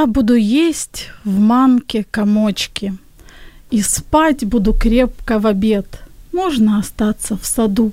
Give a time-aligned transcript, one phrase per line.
[0.00, 2.94] Я буду есть в манке комочки
[3.70, 5.86] и спать буду крепко в обед.
[6.32, 7.92] Можно остаться в саду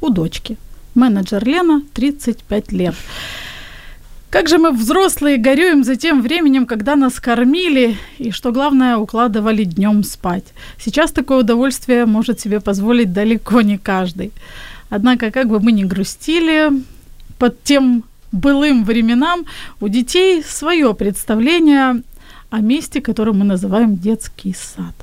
[0.00, 0.56] у дочки.
[0.96, 2.96] Менеджер Лена, 35 лет.
[4.28, 9.62] Как же мы взрослые горюем за тем временем, когда нас кормили и, что главное, укладывали
[9.62, 10.46] днем спать.
[10.84, 14.32] Сейчас такое удовольствие может себе позволить далеко не каждый.
[14.90, 16.72] Однако, как бы мы ни грустили,
[17.38, 19.44] под тем былым временам
[19.80, 22.02] у детей свое представление
[22.50, 24.94] о месте, которое мы называем детский сад.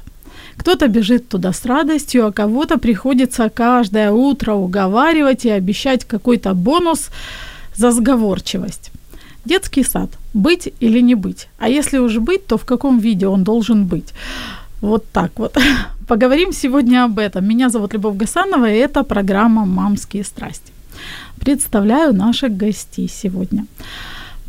[0.58, 7.10] Кто-то бежит туда с радостью, а кого-то приходится каждое утро уговаривать и обещать какой-то бонус
[7.76, 8.92] за сговорчивость.
[9.46, 10.10] Детский сад.
[10.34, 11.48] Быть или не быть?
[11.58, 14.14] А если уж быть, то в каком виде он должен быть?
[14.82, 15.58] Вот так вот.
[16.08, 17.46] Поговорим сегодня об этом.
[17.46, 20.72] Меня зовут Любовь Гасанова, и это программа «Мамские страсти».
[21.40, 23.66] Представляю наших гостей сегодня.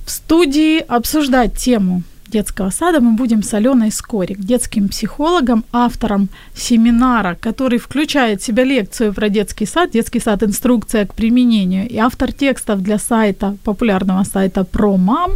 [0.04, 7.36] В студии обсуждать тему детского сада мы будем с Аленой Скорик, детским психологом, автором семинара,
[7.40, 12.32] который включает в себя лекцию про детский сад, детский сад инструкция к применению, и автор
[12.32, 15.32] текстов для сайта, популярного сайта про мам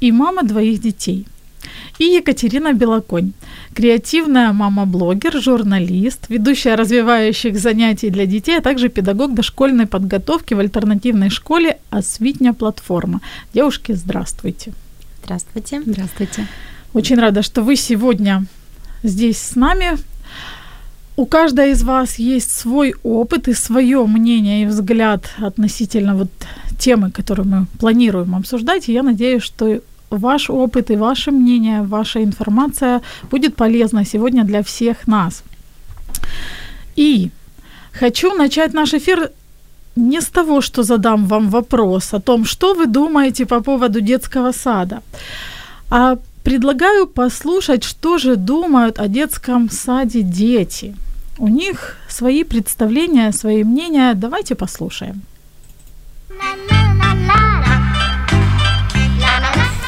[0.00, 1.26] и мама двоих детей.
[1.98, 3.32] И Екатерина Белоконь,
[3.76, 11.28] креативная мама-блогер, журналист, ведущая развивающих занятий для детей, а также педагог дошкольной подготовки в альтернативной
[11.28, 13.20] школе «Освитня платформа».
[13.52, 14.72] Девушки, здравствуйте.
[15.22, 15.82] Здравствуйте.
[15.84, 16.46] Здравствуйте.
[16.94, 18.46] Очень рада, что вы сегодня
[19.02, 19.98] здесь с нами.
[21.18, 26.30] У каждой из вас есть свой опыт и свое мнение и взгляд относительно вот
[26.78, 28.88] темы, которую мы планируем обсуждать.
[28.88, 33.00] И я надеюсь, что ваш опыт и ваше мнение, ваша информация
[33.30, 35.42] будет полезна сегодня для всех нас.
[36.96, 37.30] И
[37.92, 39.30] хочу начать наш эфир
[39.96, 44.52] не с того, что задам вам вопрос о том, что вы думаете по поводу детского
[44.52, 45.02] сада,
[45.90, 50.94] а предлагаю послушать, что же думают о детском саде дети.
[51.38, 54.14] У них свои представления, свои мнения.
[54.14, 55.22] Давайте послушаем.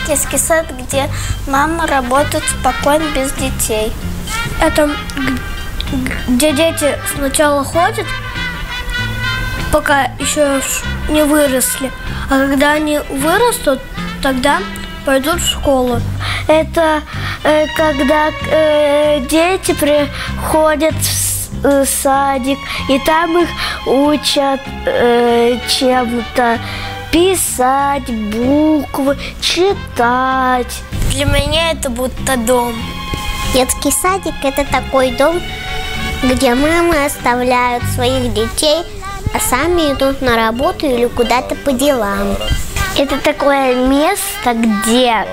[0.08, 1.06] Детский сад, где
[1.46, 3.92] мама работает спокойно без детей.
[4.58, 4.90] Это
[6.28, 8.06] где дети сначала ходят,
[9.70, 10.62] пока еще
[11.10, 11.92] не выросли.
[12.30, 13.80] А когда они вырастут,
[14.22, 14.60] тогда
[15.04, 16.00] пойдут в школу.
[16.46, 17.02] Это
[17.44, 22.58] э, когда э, дети приходят в э, садик,
[22.88, 23.48] и там их
[23.86, 26.58] учат э, чем-то
[27.12, 30.82] писать буквы, читать.
[31.10, 32.74] Для меня это будто дом.
[33.54, 35.40] Детский садик– это такой дом,
[36.22, 38.82] где мамы оставляют своих детей–
[39.34, 42.36] а сами идут на работу или куда-то по делам.
[42.96, 45.26] Это такое место, где,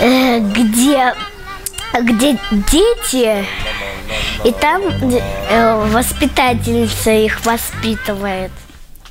[0.00, 1.14] э, где,
[2.00, 3.46] где дети,
[4.44, 8.50] и там э, воспитательница их воспитывает.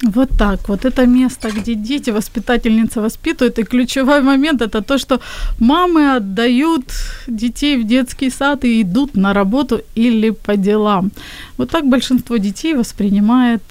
[0.04, 0.86] Вот так вот.
[0.86, 3.60] Это место, где дети, воспитательница воспитывают.
[3.60, 5.20] И ключевой момент это то, что
[5.60, 6.86] мамы отдают
[7.28, 11.12] детей в детский сад и идут на работу или по делам.
[11.58, 13.62] Вот так большинство детей воспринимает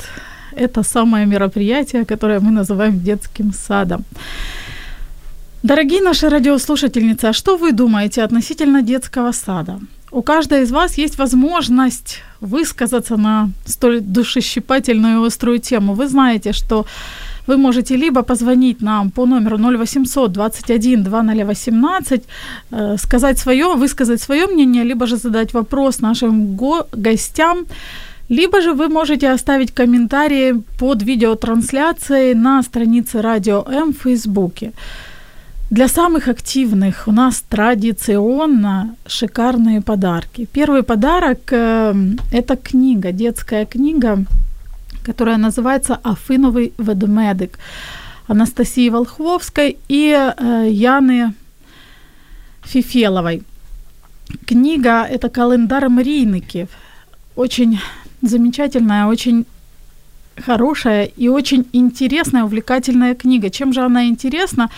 [0.56, 4.04] это самое мероприятие, которое мы называем детским садом.
[5.62, 9.78] Дорогие наши радиослушательницы, а что вы думаете относительно детского сада?
[10.12, 15.94] У каждой из вас есть возможность высказаться на столь душещипательную и острую тему.
[15.94, 16.84] Вы знаете, что
[17.46, 22.22] вы можете либо позвонить нам по номеру 0800 21 2018,
[22.70, 27.66] э, сказать свое, высказать свое мнение, либо же задать вопрос нашим го- гостям,
[28.28, 34.72] либо же вы можете оставить комментарии под видеотрансляцией на странице Радио М в Фейсбуке.
[35.70, 40.48] Для самых активных у нас традиционно шикарные подарки.
[40.52, 41.94] Первый подарок э,–
[42.32, 44.24] это книга, детская книга,
[45.04, 47.58] которая называется «Афиновый ведмедик»
[48.26, 51.34] Анастасии Волхвовской и э, Яны
[52.64, 53.44] Фифеловой.
[54.46, 56.68] Книга– это календарь мрійників.
[57.36, 57.78] Очень
[58.22, 59.46] замечательная, очень
[60.46, 63.50] хорошая и очень интересная, увлекательная книга.
[63.50, 64.68] Чем же она интересна?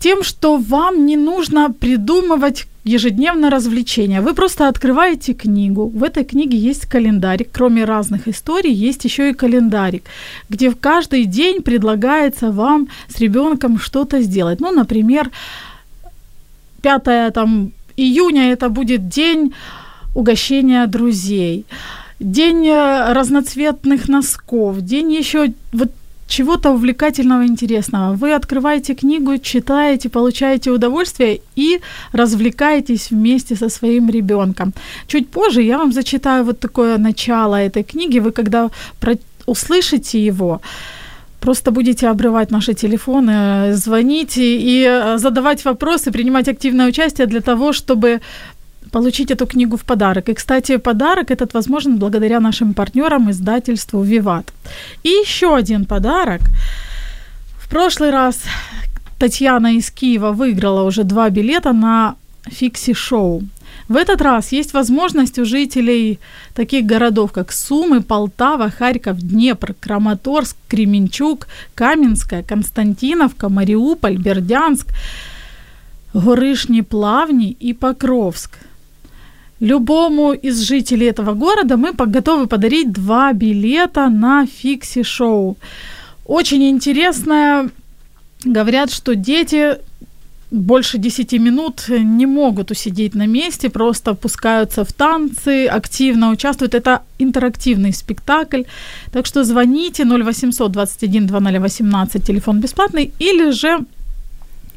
[0.00, 4.20] Тем, что вам не нужно придумывать ежедневное развлечение.
[4.20, 5.88] Вы просто открываете книгу.
[5.88, 7.48] В этой книге есть календарик.
[7.52, 10.04] Кроме разных историй, есть еще и календарик,
[10.48, 14.60] где в каждый день предлагается вам с ребенком что-то сделать.
[14.60, 15.30] Ну, например,
[16.82, 19.52] 5 там, июня это будет день
[20.14, 21.64] угощения друзей,
[22.20, 25.90] день э, разноцветных носков, день еще вот
[26.28, 28.14] чего-то увлекательного, интересного.
[28.14, 31.80] Вы открываете книгу, читаете, получаете удовольствие и
[32.12, 34.72] развлекаетесь вместе со своим ребенком.
[35.06, 38.20] Чуть позже я вам зачитаю вот такое начало этой книги.
[38.20, 38.70] Вы когда
[39.46, 40.60] услышите его,
[41.40, 47.72] просто будете обрывать наши телефоны, звонить и э, задавать вопросы, принимать активное участие для того,
[47.72, 48.20] чтобы
[48.90, 50.28] получить эту книгу в подарок.
[50.28, 54.52] И, кстати, подарок этот возможен благодаря нашим партнерам издательству «Виват».
[55.04, 56.40] И еще один подарок.
[57.58, 58.42] В прошлый раз
[59.18, 62.14] Татьяна из Киева выиграла уже два билета на
[62.46, 63.42] фикси-шоу.
[63.88, 66.18] В этот раз есть возможность у жителей
[66.54, 74.88] таких городов, как Сумы, Полтава, Харьков, Днепр, Краматорск, Кременчук, Каменская, Константиновка, Мариуполь, Бердянск,
[76.12, 78.58] Горышни, Плавни и Покровск.
[79.60, 85.56] Любому из жителей этого города мы готовы подарить два билета на фикси-шоу.
[86.24, 87.70] Очень интересное.
[88.44, 89.78] Говорят, что дети
[90.50, 96.74] больше 10 минут не могут усидеть на месте, просто пускаются в танцы, активно участвуют.
[96.74, 98.62] Это интерактивный спектакль.
[99.12, 103.78] Так что звоните 0800 21 2018, телефон бесплатный, или же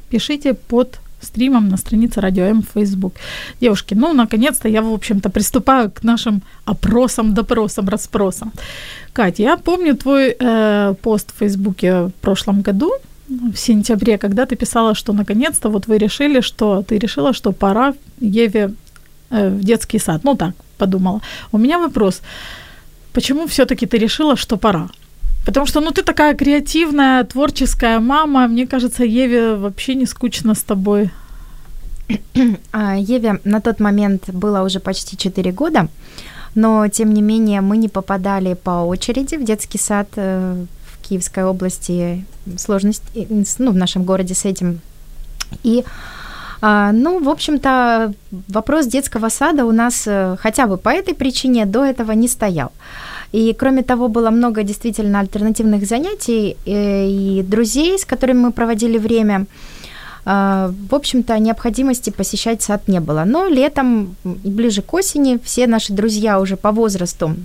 [0.10, 3.14] пишите под стримом на странице Радио М в Facebook.
[3.62, 8.52] Девушки, ну, наконец-то я, в общем-то, приступаю к нашим опросам, допросам, расспросам.
[9.14, 12.92] Катя, я помню твой э, пост в Фейсбуке в прошлом году,
[13.30, 17.94] в сентябре, когда ты писала, что наконец-то вот вы решили, что ты решила, что пора
[18.20, 18.74] Еве
[19.30, 20.24] э, в детский сад.
[20.24, 21.22] Ну так, подумала.
[21.52, 22.22] У меня вопрос.
[23.14, 24.90] Почему все-таки ты решила, что пора?
[25.46, 28.48] Потому что, ну, ты такая креативная, творческая мама.
[28.48, 31.10] Мне кажется, Еве вообще не скучно с тобой.
[32.72, 35.88] А, Еве на тот момент было уже почти 4 года,
[36.56, 41.46] но, тем не менее, мы не попадали по очереди в детский сад э, в Киевской
[41.46, 42.26] области.
[42.58, 43.04] Сложность,
[43.60, 44.82] ну, в нашем городе с этим.
[45.64, 45.86] И
[46.62, 48.14] а, ну, в общем-то,
[48.48, 52.72] вопрос детского сада у нас э, хотя бы по этой причине до этого не стоял.
[53.32, 58.98] И кроме того, было много действительно альтернативных занятий э, и друзей, с которыми мы проводили
[58.98, 59.46] время.
[60.26, 63.24] А, в общем-то, необходимости посещать сад не было.
[63.26, 67.36] Но летом и ближе к осени все наши друзья уже по возрасту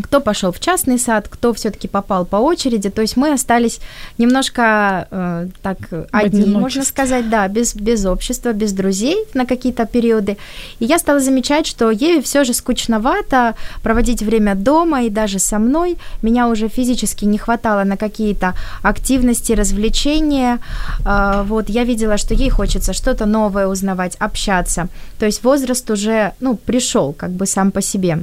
[0.00, 2.88] кто пошел в частный сад, кто все-таки попал по очереди.
[2.88, 3.80] То есть мы остались
[4.18, 5.76] немножко э, так
[6.10, 10.38] одни, можно сказать, да, без, без общества, без друзей на какие-то периоды.
[10.78, 15.58] И я стала замечать, что Еве все же скучновато проводить время дома и даже со
[15.58, 15.98] мной.
[16.22, 20.58] Меня уже физически не хватало на какие-то активности, развлечения.
[21.04, 24.88] Э, вот я видела, что ей хочется что-то новое узнавать, общаться.
[25.18, 28.20] То есть возраст уже, ну, пришел как бы сам по себе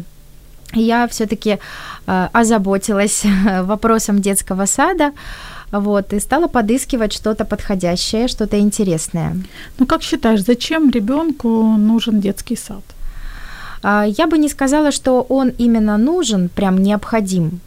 [0.73, 1.59] я все-таки
[2.07, 3.25] э, озаботилась
[3.63, 5.11] вопросом детского сада,
[5.71, 9.37] вот, и стала подыскивать что-то подходящее, что-то интересное.
[9.77, 12.83] Ну, как считаешь, зачем ребенку нужен детский сад?
[13.83, 17.59] А, я бы не сказала, что он именно нужен, прям необходим.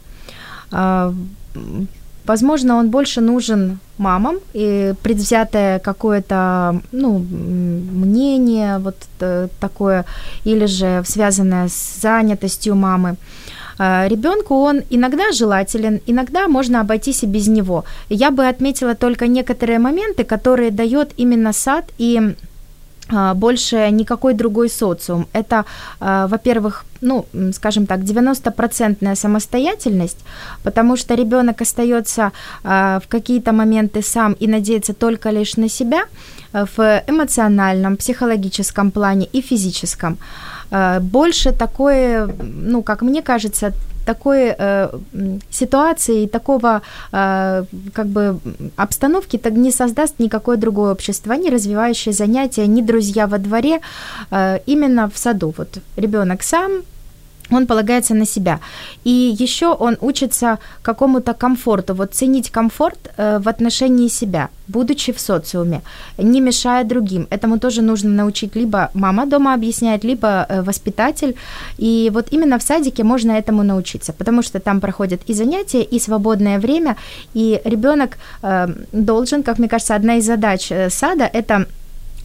[2.24, 10.04] Возможно, он больше нужен мамам, и предвзятое какое-то, ну, мнение вот э, такое,
[10.44, 13.16] или же связанное с занятостью мамы.
[13.78, 17.84] А, Ребенку он иногда желателен, иногда можно обойтись и без него.
[18.08, 22.34] Я бы отметила только некоторые моменты, которые дает именно сад и
[23.34, 25.26] больше никакой другой социум.
[25.32, 25.64] Это,
[26.00, 30.18] а, во-первых, ну, скажем так, 90% самостоятельность,
[30.62, 32.32] потому что ребенок остается
[32.64, 36.04] а, в какие-то моменты сам и надеется только лишь на себя
[36.52, 40.18] в эмоциональном, психологическом плане и физическом.
[41.00, 43.72] Больше такое, ну, как мне кажется,
[44.04, 44.88] такой э,
[45.50, 46.82] ситуации, такого
[47.12, 48.38] э, как бы
[48.76, 53.80] обстановки так не создаст никакое другое общество, ни развивающее занятия, ни друзья во дворе,
[54.30, 55.54] э, именно в саду.
[55.56, 56.82] Вот ребенок сам
[57.56, 58.60] он полагается на себя.
[59.04, 65.18] И еще он учится какому-то комфорту, вот ценить комфорт э, в отношении себя, будучи в
[65.18, 65.80] социуме,
[66.18, 67.26] не мешая другим.
[67.30, 71.34] Этому тоже нужно научить либо мама дома объясняет, либо э, воспитатель.
[71.78, 75.98] И вот именно в садике можно этому научиться, потому что там проходят и занятия, и
[75.98, 76.96] свободное время,
[77.34, 81.66] и ребенок э, должен, как мне кажется, одна из задач сада– это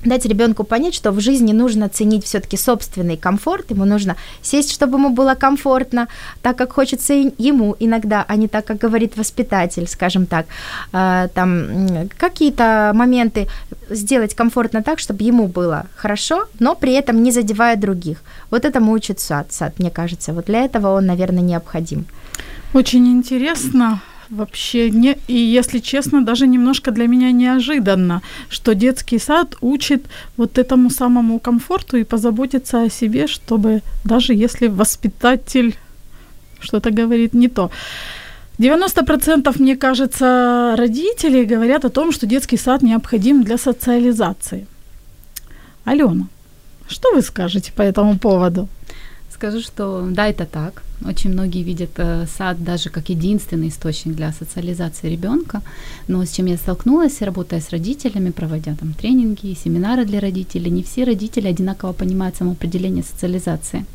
[0.06, 4.98] дать ребенку понять, что в жизни нужно ценить все-таки собственный комфорт, ему нужно сесть, чтобы
[4.98, 6.08] ему было комфортно,
[6.42, 10.46] так как хочется ему иногда, а не так, как говорит воспитатель, скажем так,
[10.92, 13.48] а, там какие-то моменты
[13.90, 18.22] сделать комфортно так, чтобы ему было хорошо, но при этом не задевая других.
[18.52, 20.34] Вот этому учит сад, сад, мне кажется.
[20.34, 22.06] Вот для этого он, наверное, необходим.
[22.74, 25.18] Очень интересно вообще не...
[25.28, 30.06] И, если честно, даже немножко для меня неожиданно, что детский сад учит
[30.38, 35.76] вот этому самому комфорту и позаботиться о себе, чтобы даже если воспитатель
[36.60, 37.72] что-то говорит не то.
[38.60, 44.66] 90%, мне кажется, родителей говорят о том, что детский сад необходим для социализации.
[45.86, 46.28] Алена,
[46.88, 48.68] что вы скажете по этому поводу?
[49.38, 50.82] Скажу, что да, это так.
[51.06, 55.62] Очень многие видят э, сад даже как единственный источник для социализации ребенка.
[56.08, 60.82] Но с чем я столкнулась, работая с родителями, проводя там тренинги, семинары для родителей, не
[60.82, 63.86] все родители одинаково понимают самоопределение социализации.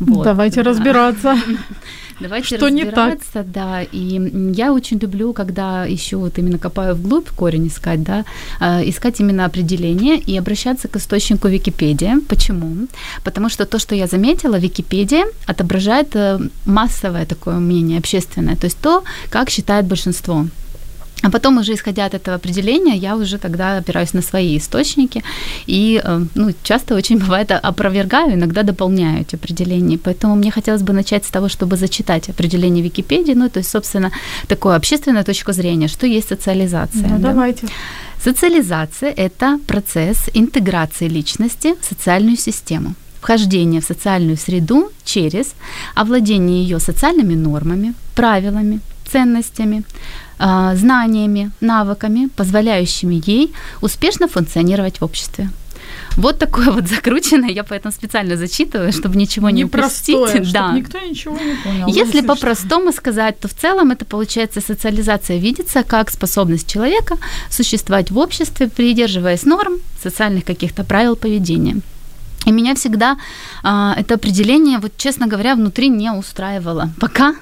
[0.00, 0.24] Вот.
[0.24, 0.70] Давайте да.
[0.70, 1.36] разбираться.
[2.20, 3.18] Давайте что не так.
[3.34, 8.24] Да, и я очень люблю, когда еще вот именно копаю вглубь корень искать, да,
[8.60, 12.20] э, искать именно определение и обращаться к источнику Википедия.
[12.28, 12.88] Почему?
[13.24, 18.78] Потому что то, что я заметила, Википедия отображает э, массовое такое мнение, общественное, то есть
[18.80, 20.46] то, как считает большинство.
[21.22, 25.22] А потом уже исходя от этого определения, я уже тогда опираюсь на свои источники
[25.66, 29.98] и э, ну, часто очень бывает опровергаю, иногда дополняю эти определения.
[29.98, 34.10] Поэтому мне хотелось бы начать с того, чтобы зачитать определение Википедии, ну то есть, собственно,
[34.46, 37.08] такое общественная точка зрения, что есть социализация.
[37.08, 37.32] Ну, да?
[37.32, 37.66] давайте.
[38.22, 45.54] Социализация– это процесс интеграции личности в социальную систему вхождение в социальную среду через
[45.96, 49.84] овладение ее социальными нормами, правилами, ценностями,
[50.38, 55.48] а, знаниями, навыками, позволяющими ей успешно функционировать в обществе.
[56.16, 60.52] Вот такое вот закрученное, я поэтому специально зачитываю, чтобы ничего не упустить.
[60.52, 60.72] Да.
[60.72, 61.86] никто ничего не понял.
[61.86, 67.16] Если по-простому сказать, то в целом это получается социализация видится как способность человека
[67.50, 71.76] существовать в обществе, придерживаясь норм, социальных каких-то правил поведения.
[72.46, 73.16] И меня всегда
[73.62, 76.90] а, это определение, вот честно говоря, внутри не устраивало.
[77.00, 77.34] Пока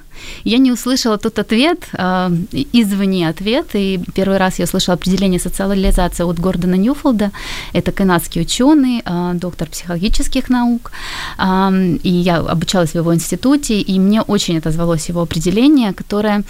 [0.43, 2.29] я не услышала тот ответ, э,
[2.73, 7.31] извне ответ, и первый раз я услышала определение социализации от Гордона Ньюфолда.
[7.73, 10.91] Это канадский ученый, э, доктор психологических наук,
[11.37, 16.43] э, и я обучалась в его институте, и мне очень отозвалось его определение, которое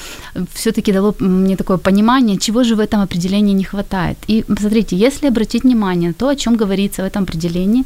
[0.54, 4.18] все-таки дало мне такое понимание, чего же в этом определении не хватает.
[4.28, 7.84] И посмотрите, если обратить внимание на то, о чем говорится в этом определении,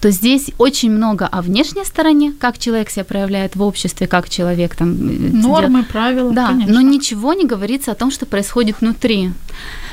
[0.00, 4.76] то здесь очень много о внешней стороне, как человек себя проявляет в обществе, как человек
[4.76, 6.74] там Нормы, правила, Да, конечно.
[6.74, 9.30] но ничего не говорится о том, что происходит внутри.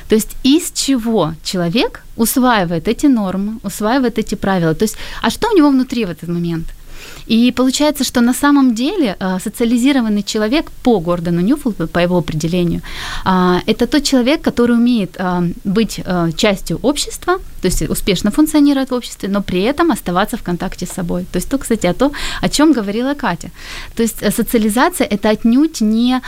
[0.09, 4.73] То есть из чего человек усваивает эти нормы, усваивает эти правила.
[4.73, 6.65] То есть, а что у него внутри в этот момент?
[7.27, 12.81] И получается, что на самом деле э, социализированный человек по Гордону Ньюфолду, по его определению,
[13.25, 16.01] э, это тот человек, который умеет э, быть
[16.35, 20.91] частью общества, то есть успешно функционирует в обществе, но при этом оставаться в контакте с
[20.91, 21.25] собой.
[21.31, 22.11] То есть то, кстати, о том,
[22.41, 23.51] о чем говорила Катя.
[23.95, 26.21] То есть социализация это отнюдь не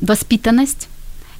[0.00, 0.88] воспитанность,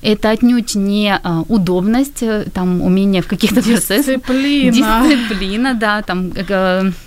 [0.02, 4.06] это отнюдь не а, удобность, э, там, умение в каких-то процессах.
[4.06, 4.72] Дисциплина.
[4.72, 6.32] Дисциплина, да, там,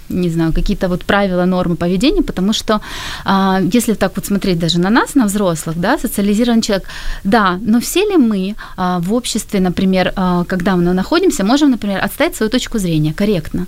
[0.10, 2.82] не знаю, какие-то вот правила, нормы поведения, потому что
[3.26, 6.88] а, если так вот смотреть даже на нас, на взрослых, да, социализированный человек,
[7.24, 10.14] да, но все ли мы а, в обществе, например,
[10.48, 13.68] когда мы находимся, можем, например, отстоять свою точку зрения корректно?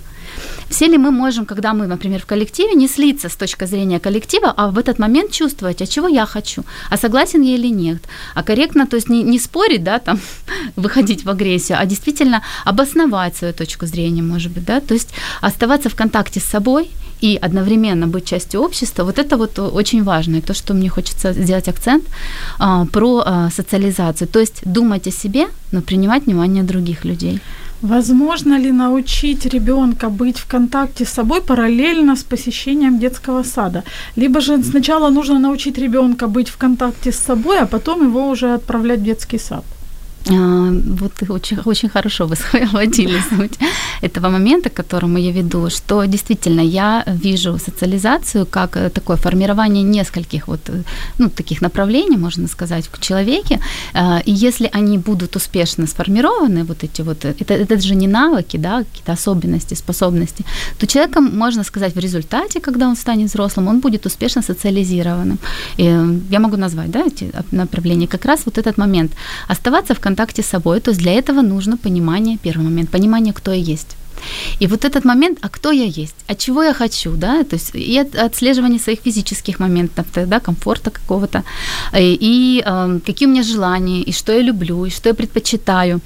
[0.68, 4.52] Все ли мы можем, когда мы, например, в коллективе, не слиться с точки зрения коллектива,
[4.56, 8.02] а в этот момент чувствовать, а чего я хочу, а согласен я или нет,
[8.34, 10.18] а корректно, то есть не, не спорить, да, там,
[10.76, 15.88] выходить в агрессию, а действительно обосновать свою точку зрения, может быть, да, то есть оставаться
[15.88, 16.90] в контакте с собой
[17.22, 21.32] и одновременно быть частью общества, вот это вот очень важно, и то, что мне хочется
[21.32, 22.04] сделать акцент
[22.58, 27.40] а, про а, социализацию, то есть думать о себе, но принимать внимание других людей.
[27.82, 33.84] Возможно ли научить ребенка быть в контакте с собой параллельно с посещением детского сада?
[34.16, 38.54] Либо же сначала нужно научить ребенка быть в контакте с собой, а потом его уже
[38.54, 39.64] отправлять в детский сад?
[40.28, 43.58] А, вот очень, очень хорошо вы схватили суть
[44.02, 49.84] этого момента, к которому я веду, что действительно я вижу социализацию как э, такое формирование
[49.84, 50.82] нескольких вот, э,
[51.18, 53.60] ну, таких направлений, можно сказать, в человеке.
[53.94, 58.08] А, и если они будут успешно сформированы, вот эти вот, э, это, это же не
[58.08, 60.44] навыки, да, какие-то особенности, способности,
[60.78, 65.38] то человеком, можно сказать, в результате, когда он станет взрослым, он будет успешно социализированным.
[65.78, 65.84] И
[66.30, 69.12] я могу назвать, да, эти направления, как раз вот этот момент.
[69.48, 73.34] Оставаться в контакте контакте с собой, то есть для этого нужно понимание, первый момент, понимание,
[73.34, 73.96] кто я есть.
[74.60, 77.74] И вот этот момент, а кто я есть, а чего я хочу, да, то есть
[77.74, 81.42] и от, отслеживание своих физических моментов, да, комфорта какого-то,
[81.98, 86.00] и, и э, какие у меня желания, и что я люблю, и что я предпочитаю.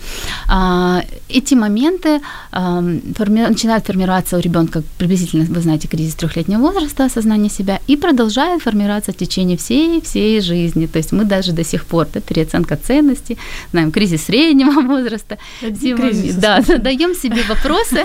[0.49, 2.21] А, эти моменты
[2.52, 7.97] э, форми- начинают формироваться у ребенка приблизительно, вы знаете, кризис трехлетнего возраста, осознание себя, и
[7.97, 10.87] продолжают формироваться в течение всей, всей жизни.
[10.87, 13.38] То есть мы даже до сих пор, да, переоценка ценностей,
[13.73, 18.00] знаем, кризис среднего возраста, кризис, да, задаем себе вопросы,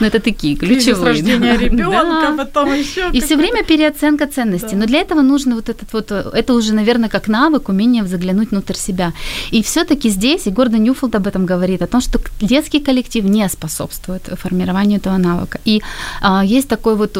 [0.00, 1.04] Но это такие ключевые.
[1.04, 3.10] рождения ребенка, потом еще.
[3.12, 4.76] И все время переоценка ценностей.
[4.76, 8.74] Но для этого нужно вот этот вот, это уже, наверное, как навык, умение заглянуть внутрь
[8.74, 9.12] себя.
[9.52, 13.48] И все-таки здесь, и Гордон Ньюфилд об этом говорит, о том, что детский коллектив не
[13.48, 15.58] способствует формированию этого навыка.
[15.64, 15.82] И
[16.20, 17.12] а, есть такой вот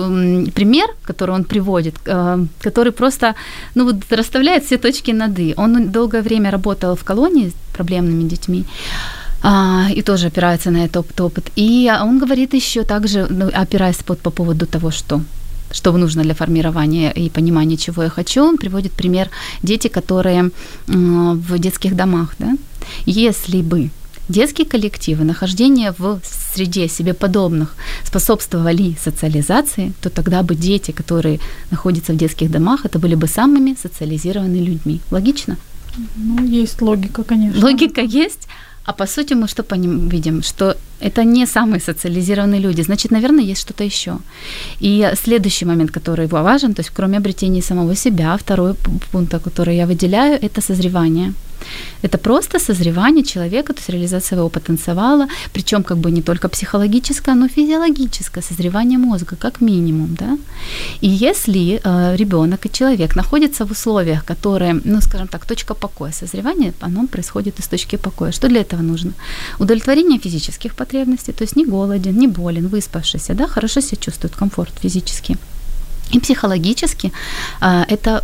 [0.55, 3.35] пример, который он приводит, а, который просто,
[3.75, 5.55] ну вот расставляет все точки над «и».
[5.57, 8.65] Он долгое время работал в колонии с проблемными детьми
[9.43, 11.51] а, и тоже опирается на этот опыт.
[11.57, 15.21] И он говорит еще также, ну, опираясь по, по поводу того, что
[15.73, 19.31] что нужно для формирования и понимания, чего я хочу, он приводит пример
[19.63, 20.51] дети, которые
[20.89, 22.35] в детских домах.
[22.39, 22.57] Да?
[23.07, 23.91] Если бы
[24.29, 26.21] детские коллективы, нахождение в
[26.55, 31.39] среде себе подобных способствовали социализации, то тогда бы дети, которые
[31.71, 35.01] находятся в детских домах, это были бы самыми социализированными людьми.
[35.11, 35.57] Логично?
[36.17, 37.61] Ну, есть логика, конечно.
[37.61, 38.49] Логика есть,
[38.91, 40.43] а по сути мы что по ним видим?
[40.43, 42.83] Что это не самые социализированные люди.
[42.83, 44.19] Значит, наверное, есть что-то еще.
[44.81, 48.75] И следующий момент, который важен, то есть кроме обретения самого себя, второй
[49.13, 51.33] пункт, который я выделяю, это созревание.
[52.03, 57.35] Это просто созревание человека, то есть реализация своего потенциала, причем как бы не только психологическое,
[57.35, 60.39] но и физиологическое созревание мозга, как минимум, да.
[61.03, 66.13] И если э, ребенок и человек находятся в условиях, которые, ну, скажем так, точка покоя,
[66.13, 68.33] созревание, оно происходит из точки покоя.
[68.33, 69.13] Что для этого нужно?
[69.59, 74.73] Удовлетворение физических потребностей, то есть не голоден, не болен, выспавшийся, да, хорошо себя чувствует, комфорт
[74.83, 75.37] физический.
[76.13, 77.13] И психологически
[77.61, 78.23] а, это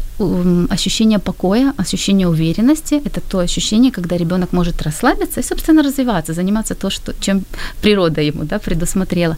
[0.70, 6.74] ощущение покоя, ощущение уверенности, это то ощущение, когда ребенок может расслабиться и, собственно, развиваться, заниматься
[6.74, 7.44] то, что, чем
[7.82, 9.36] природа ему да, предусмотрела.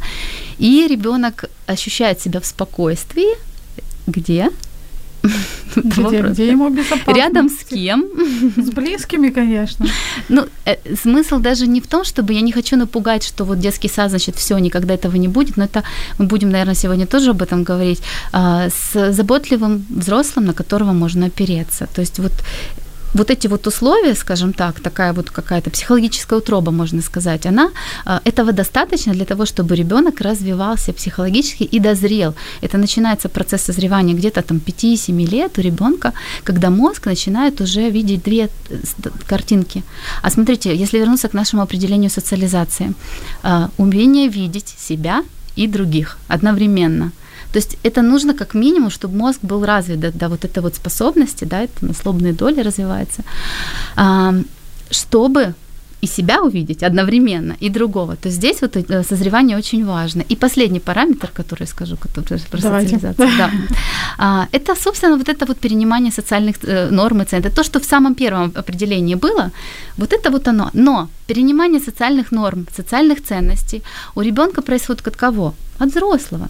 [0.58, 3.36] И ребенок ощущает себя в спокойствии,
[4.06, 4.50] где?
[5.76, 7.12] Где, где ему безопасно?
[7.14, 8.04] Рядом с кем?
[8.56, 9.86] С близкими, конечно.
[10.28, 13.88] Ну, э, смысл даже не в том, чтобы я не хочу напугать, что вот детский
[13.88, 15.82] сад, значит, все, никогда этого не будет, но это
[16.18, 18.02] мы будем, наверное, сегодня тоже об этом говорить,
[18.32, 21.86] а, с заботливым взрослым, на которого можно опереться.
[21.94, 22.32] То есть вот
[23.14, 27.70] вот эти вот условия, скажем так, такая вот какая-то психологическая утроба, можно сказать, она,
[28.04, 32.34] а, этого достаточно для того, чтобы ребенок развивался психологически и дозрел.
[32.62, 36.12] Это начинается процесс созревания где-то там 5-7 лет у ребенка,
[36.44, 38.76] когда мозг начинает уже видеть две э,
[39.26, 39.82] картинки.
[40.22, 42.92] А смотрите, если вернуться к нашему определению социализации,
[43.42, 45.22] а, умение видеть себя
[45.56, 47.12] и других одновременно–
[47.52, 50.74] то есть это нужно как минимум, чтобы мозг был развит до, до вот этой вот
[50.74, 53.22] способности, да, это на слобные доли развивается,
[53.96, 54.34] а,
[54.90, 55.54] чтобы
[56.00, 58.16] и себя увидеть одновременно, и другого.
[58.16, 60.22] То есть здесь вот э, созревание очень важно.
[60.30, 62.94] И последний параметр, который скажу, который про Давайте.
[62.94, 63.28] социализацию.
[63.38, 63.50] Да.
[64.20, 67.42] А, это, собственно, вот это вот перенимание социальных э, норм и цен.
[67.42, 69.50] то, что в самом первом определении было,
[69.96, 70.70] вот это вот оно.
[70.72, 73.82] Но перенимание социальных норм, социальных ценностей
[74.14, 75.54] у ребенка происходит от кого?
[75.78, 76.48] От взрослого.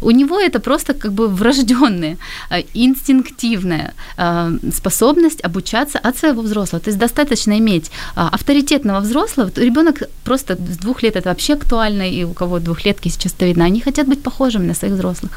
[0.00, 2.16] У него это просто как бы врожденная,
[2.50, 6.80] э, инстинктивная э, способность обучаться от своего взрослого.
[6.80, 9.50] То есть достаточно иметь э, авторитетного взрослого.
[9.56, 13.64] Ребенок просто с двух лет это вообще актуально, и у кого двухлетки сейчас это видно,
[13.64, 15.32] они хотят быть похожими на своих взрослых.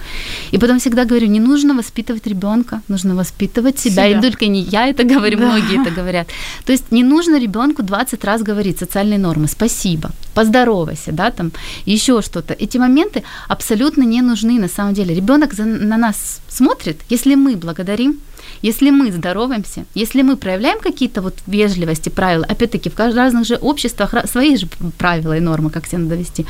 [0.52, 4.08] И потом всегда говорю, не нужно воспитывать ребенка, нужно воспитывать себя.
[4.08, 4.19] себя.
[4.19, 5.45] И только не я это говорю, да.
[5.45, 6.28] многие это говорят.
[6.65, 9.47] То есть не нужно ребенку 20 раз говорить социальные нормы.
[9.47, 10.10] Спасибо.
[10.34, 11.52] поздоровайся, да, там,
[11.86, 12.54] еще что-то.
[12.54, 15.16] Эти моменты абсолютно не нужны на самом деле.
[15.16, 18.20] Ребенок на нас смотрит, если мы благодарим,
[18.64, 24.16] если мы здороваемся, если мы проявляем какие-то вот вежливости, правила, опять-таки в разных же обществах
[24.26, 26.46] свои же правила и нормы, как себя надо вести,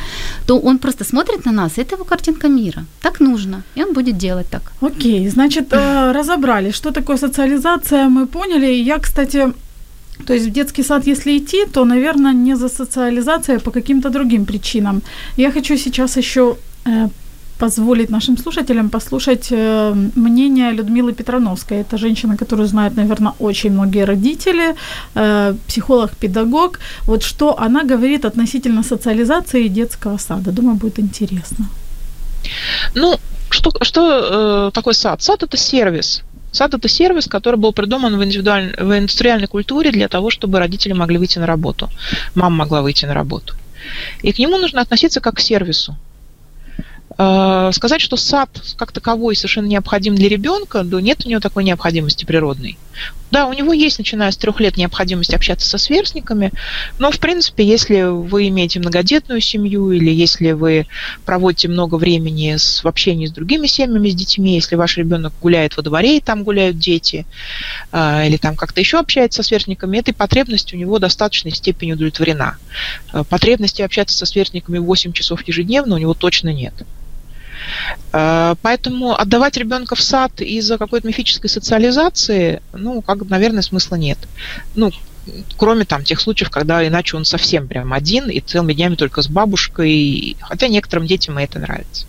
[0.46, 2.86] то он просто смотрит на нас, это его картинка мира.
[3.02, 4.62] Так нужно, и он будет делать так.
[4.82, 8.84] Окей, значит, э, разобрали, что такое социализация, мы поняли.
[8.84, 9.54] Я, кстати,
[10.26, 14.10] то есть в детский сад, если идти, то, наверное, не за социализацией, а по каким-то
[14.10, 15.02] другим причинам.
[15.38, 17.10] Я хочу сейчас еще э,
[17.62, 21.82] позволить нашим слушателям послушать э, мнение Людмилы Петрановской.
[21.82, 24.76] Это женщина, которую знают, наверное, очень многие родители,
[25.16, 26.80] э, психолог-педагог.
[27.06, 30.52] Вот что она говорит относительно социализации детского сада.
[30.52, 31.66] Думаю, будет интересно.
[32.96, 33.20] Ну,
[33.50, 35.22] что, что э, такое сад?
[35.22, 36.24] Сад– это сервис.
[36.52, 40.94] Сад– это сервис, который был придуман в, индивидуальной, в индустриальной культуре для того, чтобы родители
[40.94, 41.90] могли выйти на работу,
[42.36, 43.54] мама могла выйти на работу.
[44.24, 45.96] И к нему нужно относиться как к сервису.
[47.18, 51.64] Э, сказать, что сад как таковой совершенно необходим для ребенка, да нет у него такой
[51.64, 52.78] необходимости природной.
[53.32, 56.52] Да, у него есть, начиная с трех лет, необходимость общаться со сверстниками,
[57.00, 60.86] но, в принципе, если вы имеете многодетную семью или если вы
[61.26, 65.78] проводите много времени с, в общении с другими семьями, с детьми, если ваш ребенок гуляет
[65.78, 67.26] во дворе, и там гуляют дети,
[67.94, 71.94] э, или там как-то еще общается со сверстниками, этой потребность у него в достаточной степени
[71.94, 72.58] удовлетворена.
[73.14, 76.74] Э, потребности общаться со сверстниками 8 часов ежедневно у него точно нет.
[78.14, 84.18] Э, поэтому отдавать ребенка в сад из-за какой-то мифической социализации, ну, как, наверное, смысла нет.
[84.76, 84.92] Ну,
[85.58, 89.28] кроме там тех случаев, когда иначе он совсем прям один и целыми днями только с
[89.28, 92.06] бабушкой, хотя некоторым детям и это нравится.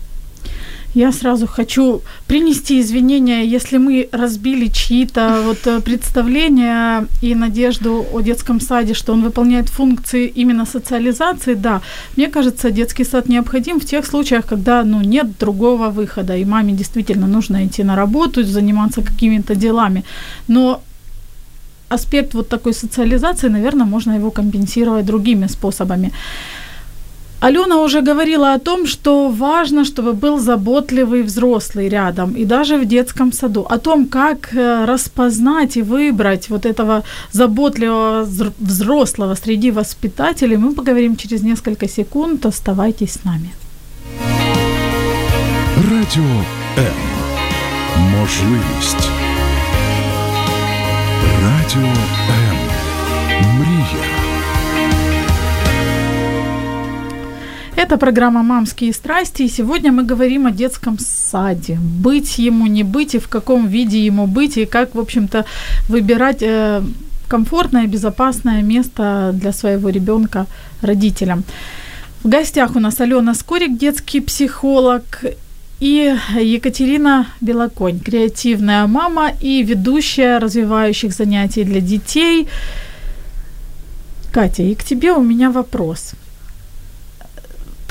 [0.95, 8.21] Я сразу хочу принести извинения, если мы разбили чьи-то вот э, представления и надежду о
[8.21, 11.55] детском саде, что он выполняет функции именно социализации.
[11.55, 11.81] Да,
[12.15, 16.73] мне кажется, детский сад необходим в тех случаях, когда ну, нет другого выхода, и маме
[16.73, 20.03] действительно нужно идти на работу, заниматься какими-то делами.
[20.47, 20.81] Но
[21.89, 26.11] аспект вот такой социализации, наверное, можно его компенсировать другими способами.
[27.42, 32.84] Алена уже говорила о том, что важно, чтобы был заботливый взрослый рядом, и даже в
[32.84, 33.66] детском саду.
[33.70, 38.26] О том, как э, распознать и выбрать вот этого заботливого
[38.58, 42.46] взрослого среди воспитателей, мы поговорим через несколько секунд.
[42.46, 43.50] Оставайтесь с нами.
[45.76, 46.44] Радіо
[46.78, 46.84] М.
[47.98, 49.10] Можливість.
[51.42, 51.92] Радіо
[52.30, 52.56] М.
[53.58, 53.71] Мрія.
[57.83, 61.77] Это программа «Мамские страсти», и сегодня мы говорим о детском саде.
[61.81, 65.43] Быть ему, не быть, и в каком виде ему быть, и как, в общем-то,
[65.89, 66.81] выбирать э,
[67.27, 70.45] комфортное, безопасное место для своего ребенка
[70.81, 71.43] родителям.
[72.23, 75.25] В гостях у нас Алена Скорик, детский психолог,
[75.81, 82.47] и Екатерина Белоконь, креативная мама и ведущая развивающих занятий для детей.
[84.31, 86.13] Катя, и к тебе у меня вопрос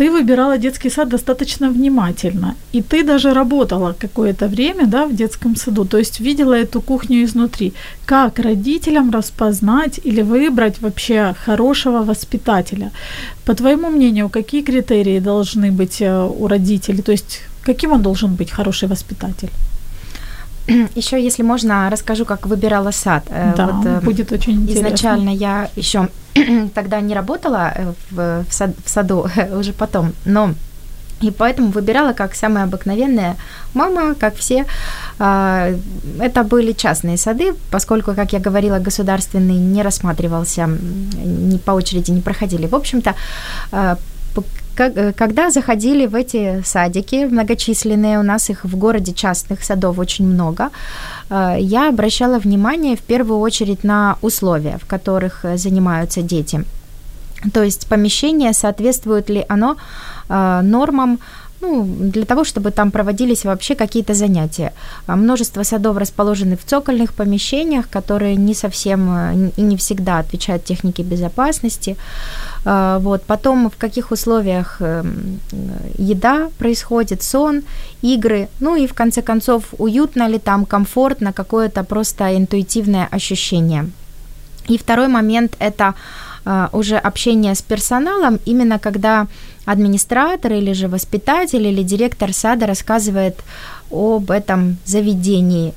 [0.02, 5.54] ты выбирала детский сад достаточно внимательно, и ты даже работала какое-то время да, в детском
[5.54, 7.72] саду, то есть видела эту кухню изнутри.
[8.04, 12.90] Как родителям распознать или выбрать вообще хорошего воспитателя?
[13.44, 17.02] По твоему мнению, какие критерии должны быть э, у родителей?
[17.02, 19.50] То есть каким он должен быть хороший воспитатель?
[20.96, 23.24] Еще, если можно, расскажу, как выбирала сад.
[23.28, 24.86] Э, да, вот, э, будет очень интересно.
[24.86, 26.08] Изначально я еще
[26.74, 29.26] тогда не работала э, в, в, сад, в саду,
[29.58, 30.54] уже потом, но
[31.20, 33.36] и поэтому выбирала как самая обыкновенная
[33.74, 34.66] мама, как все.
[35.18, 35.72] А,
[36.20, 42.22] это были частные сады, поскольку, как я говорила, государственный не рассматривался, не по очереди не
[42.22, 42.66] проходили.
[42.66, 43.14] В общем-то,
[44.78, 49.98] а, Э, когда заходили в эти садики, многочисленные, у нас их в городе частных садов
[49.98, 50.70] очень много,
[51.30, 56.64] э, я обращала внимание в первую очередь на условия, в которых э, занимаются дети.
[57.52, 59.76] То есть помещение, соответствует ли оно
[60.28, 61.18] нормам
[61.62, 64.72] ну, для того, чтобы там проводились вообще какие-то занятия.
[65.06, 71.02] А множество садов расположены в цокольных помещениях, которые не совсем и не всегда отвечают технике
[71.04, 71.96] безопасности.
[72.64, 73.22] А, вот.
[73.22, 75.38] Потом в каких условиях эм,
[75.98, 77.62] еда происходит, сон,
[78.02, 83.84] игры, ну и в конце концов, уютно ли там, комфортно, какое-то просто интуитивное ощущение.
[84.68, 85.94] И второй момент– это
[86.72, 89.26] уже общение с персоналом, именно когда
[89.64, 93.36] администратор или же воспитатель или директор сада рассказывает
[93.90, 95.72] об этом заведении.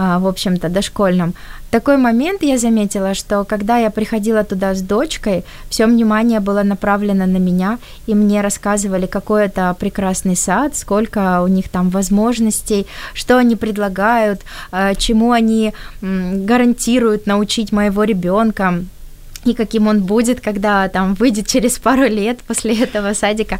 [0.00, 1.34] а, в общем-то, дошкольном.
[1.70, 7.26] Такой момент я заметила, что когда я приходила туда с дочкой, все внимание было направлено
[7.26, 13.36] на меня, и мне рассказывали, какой это прекрасный сад, сколько у них там возможностей, что
[13.36, 14.40] они предлагают,
[14.72, 18.84] а, чему они гарантируют научить моего ребенка
[19.44, 23.58] и каким он будет, когда там выйдет через пару лет после этого садика,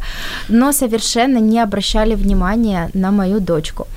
[0.49, 3.87] но совершенно не обращали внимания на мою дочку.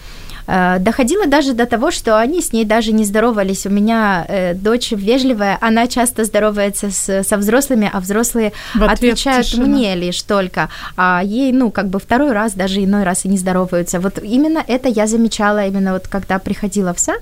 [0.46, 3.66] Э, доходило даже до того, что они с ней даже не здоровались.
[3.66, 9.66] У меня э, дочь вежливая, она часто здоровается с, со взрослыми, а взрослые отвечают тишина.
[9.66, 10.68] мне лишь только.
[10.96, 14.00] А ей, ну, как бы второй раз, даже иной раз и не здороваются.
[14.00, 17.20] Вот именно это я замечала, именно вот когда приходила в сад,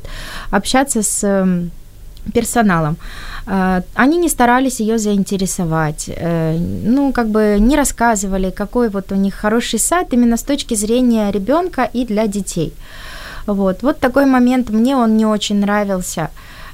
[0.50, 1.70] общаться с эм,
[2.34, 2.96] персоналом.
[3.46, 9.14] Э, они не старались ее заинтересовать, э, ну, как бы не рассказывали, какой вот у
[9.16, 12.72] них хороший сад именно с точки зрения ребенка и для детей.
[13.46, 16.30] Вот, вот такой момент мне он не очень нравился.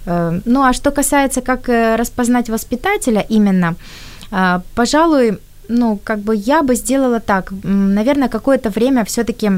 [0.06, 3.74] Э, ну, а что касается, как распознать воспитателя именно,
[4.74, 9.50] пожалуй, ну, как бы я бы сделала так, наверное, какое-то время все-таки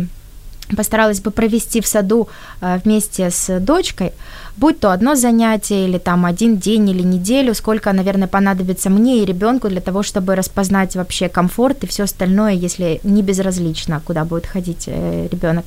[0.76, 2.28] постаралась бы провести в саду
[2.60, 4.12] вместе с дочкой,
[4.60, 9.24] будь то одно занятие или там один день или неделю, сколько, наверное, понадобится мне и
[9.24, 14.46] ребенку для того, чтобы распознать вообще комфорт и все остальное, если не безразлично, куда будет
[14.46, 15.64] ходить э, ребенок.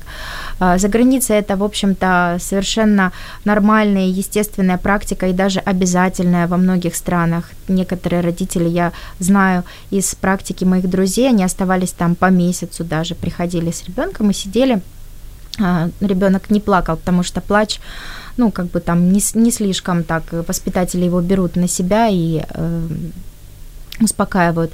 [0.60, 3.12] А, за границей это, в общем-то, совершенно
[3.44, 7.50] нормальная, естественная практика и даже обязательная во многих странах.
[7.66, 13.72] Некоторые родители, я знаю из практики моих друзей, они оставались там по месяцу даже, приходили
[13.72, 14.80] с ребенком и сидели.
[15.60, 17.80] А, ребенок не плакал, потому что плач
[18.36, 22.88] ну, как бы там не, не слишком так воспитатели его берут на себя и э,
[24.00, 24.72] успокаивают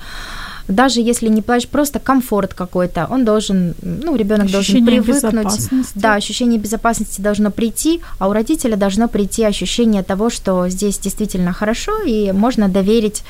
[0.70, 5.68] даже если не плачь, просто комфорт какой-то, он должен, ну, ребенок должен привыкнуть.
[5.94, 11.52] Да, ощущение безопасности должно прийти, а у родителя должно прийти ощущение того, что здесь действительно
[11.52, 13.22] хорошо, и можно доверить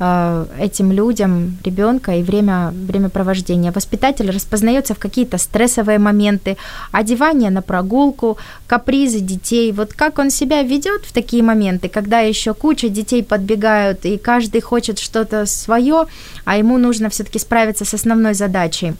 [0.00, 3.70] э, этим людям ребенка и время, время провождения.
[3.70, 6.56] Воспитатель распознается в какие-то стрессовые моменты,
[6.92, 9.72] одевание на прогулку, капризы детей.
[9.72, 14.60] Вот как он себя ведет в такие моменты, когда еще куча детей подбегают, и каждый
[14.60, 16.06] хочет что-то свое,
[16.44, 18.94] а ему нужно все-таки справиться с основной задачей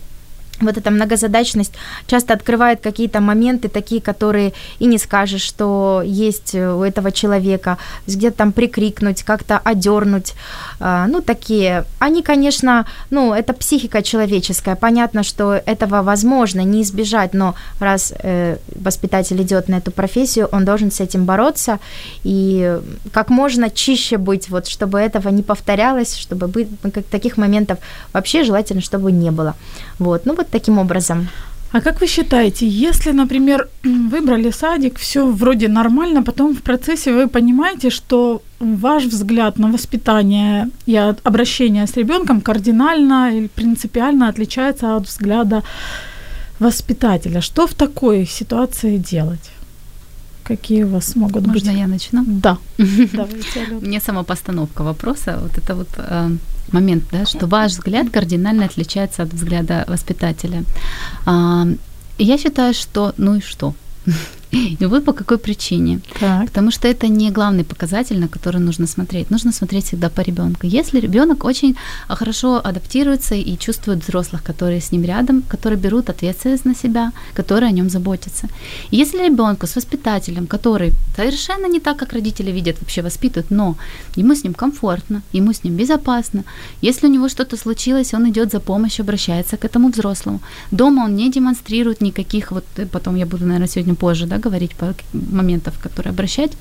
[0.61, 1.73] вот эта многозадачность
[2.07, 8.39] часто открывает какие-то моменты такие, которые и не скажешь, что есть у этого человека, где-то
[8.39, 10.35] там прикрикнуть, как-то одернуть,
[10.81, 11.85] а, ну, такие.
[11.99, 18.57] Они, конечно, ну, это психика человеческая, понятно, что этого возможно не избежать, но раз э,
[18.77, 21.79] воспитатель идет на эту профессию, он должен с этим бороться.
[22.25, 22.79] И
[23.13, 27.79] как можно чище быть, вот, чтобы этого не повторялось, чтобы быть, как таких моментов
[28.13, 29.55] вообще желательно, чтобы не было.
[29.99, 31.29] Вот, ну, вот таким образом.
[31.73, 37.29] А как вы считаете, если, например, выбрали садик, все вроде нормально, потом в процессе вы
[37.29, 45.07] понимаете, что ваш взгляд на воспитание и обращение с ребенком кардинально или принципиально отличается от
[45.07, 45.63] взгляда
[46.59, 49.51] воспитателя, что в такой ситуации делать?
[50.49, 51.65] Какие у вас могут Можно быть?
[51.65, 52.25] Можно я начну?
[52.27, 52.59] Да.
[53.13, 56.31] Давайте, Мне сама постановка вопроса, вот это вот э,
[56.73, 60.65] момент, да, что ваш взгляд кардинально отличается от взгляда воспитателя.
[61.27, 61.67] А,
[62.19, 63.75] я считаю, что ну и что?
[64.51, 66.01] И вот по какой причине.
[66.21, 66.47] Так.
[66.47, 69.31] Потому что это не главный показатель, на который нужно смотреть.
[69.31, 70.67] Нужно смотреть всегда по ребенку.
[70.67, 71.77] Если ребенок очень
[72.09, 77.69] хорошо адаптируется и чувствует взрослых, которые с ним рядом, которые берут ответственность на себя, которые
[77.69, 78.49] о нем заботятся.
[78.91, 83.77] И если ребенку с воспитателем, который совершенно не так, как родители видят, вообще воспитывают, но
[84.17, 86.45] ему с ним комфортно, ему с ним безопасно.
[86.83, 90.41] Если у него что-то случилось, он идет за помощью, обращается к этому взрослому.
[90.71, 94.75] Дома он не демонстрирует никаких, вот э, потом я буду, наверное, сегодня позже, да, говорить
[94.75, 96.53] по моментам, которые обращать,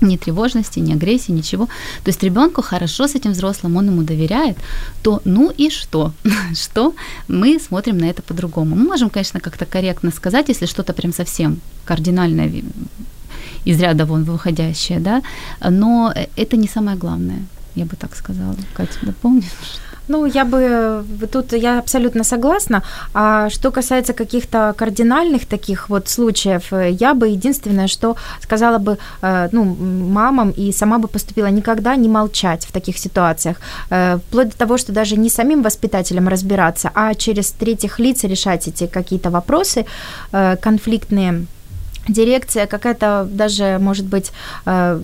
[0.00, 1.66] ни тревожности, ни агрессии, ничего.
[2.04, 4.56] То есть ребенку хорошо с этим взрослым, он ему доверяет,
[5.02, 6.12] то ну и что?
[6.54, 6.94] что
[7.28, 8.76] мы смотрим на это по-другому.
[8.76, 12.62] Мы можем, конечно, как-то корректно сказать, если что-то прям совсем кардинальное
[13.64, 15.22] из ряда вон выходящее, да,
[15.60, 17.40] но это не самое главное,
[17.74, 18.56] я бы так сказала.
[18.74, 19.44] Катя, дополнишь?
[20.08, 22.82] Ну, я бы тут я абсолютно согласна.
[23.14, 29.48] А что касается каких-то кардинальных таких вот случаев, я бы единственное, что сказала бы, э,
[29.52, 33.56] ну, мамам и сама бы поступила никогда не молчать в таких ситуациях,
[33.90, 38.68] э, вплоть до того, что даже не самим воспитателям разбираться, а через третьих лиц решать
[38.68, 39.86] эти какие-то вопросы
[40.32, 41.46] э, конфликтные
[42.08, 44.32] дирекция, какая-то даже, может быть,
[44.66, 45.00] э,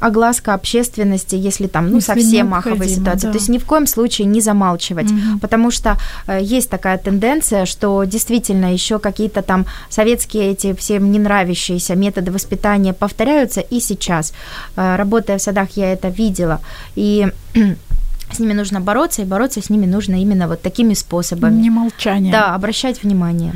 [0.00, 3.28] огласка общественности, если там, ну, Если совсем маховая ситуация.
[3.28, 3.32] да.
[3.32, 5.40] То есть ни в коем случае не замалчивать, Мгм.
[5.40, 11.18] потому что э, есть такая тенденция, что действительно еще какие-то там советские эти всем не
[11.18, 14.32] нравящиеся методы воспитания повторяются и сейчас.
[14.76, 16.60] Э, Работая в садах, я это видела.
[16.96, 17.28] И
[18.32, 21.60] с ними нужно бороться, и бороться с ними нужно именно вот такими способами.
[21.62, 22.32] Не молчание.
[22.32, 23.52] Да, обращать внимание.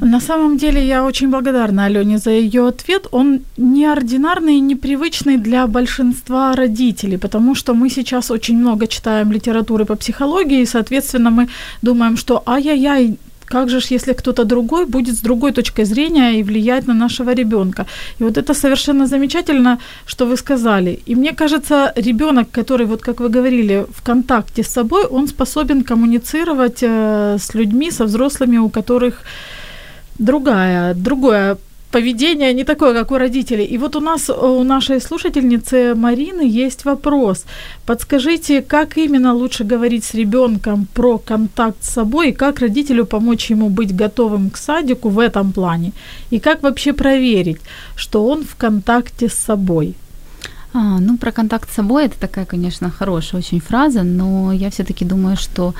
[0.00, 3.06] На самом деле я очень благодарна Алене за ее ответ.
[3.12, 9.84] Он неординарный и непривычный для большинства родителей, потому что мы сейчас очень много читаем литературы
[9.84, 11.48] по психологии, и, соответственно, мы
[11.82, 16.42] думаем, что ай-яй-яй, как же ж, если кто-то другой будет с другой точкой зрения и
[16.42, 17.86] влиять на нашего ребенка.
[18.20, 21.00] И вот это совершенно замечательно, что вы сказали.
[21.06, 25.82] И мне кажется, ребенок, который, вот как вы говорили, в контакте с собой, он способен
[25.82, 29.22] коммуницировать э, с людьми, со взрослыми, у которых
[30.18, 31.56] другая, другое
[31.96, 33.64] поведение, не такое, как у родителей.
[33.64, 37.44] И вот у нас, э, у нашей слушательницы Марины есть вопрос.
[37.86, 43.50] Подскажите, как именно лучше говорить с ребенком про контакт с собой, и как родителю помочь
[43.50, 45.92] ему быть готовым к садику в этом плане?
[46.32, 47.60] И как вообще проверить,
[47.96, 49.94] что он в контакте с собой?
[50.74, 55.06] А, ну, про контакт с собой это такая, конечно, хорошая очень фраза, но я все-таки
[55.06, 55.74] думаю, что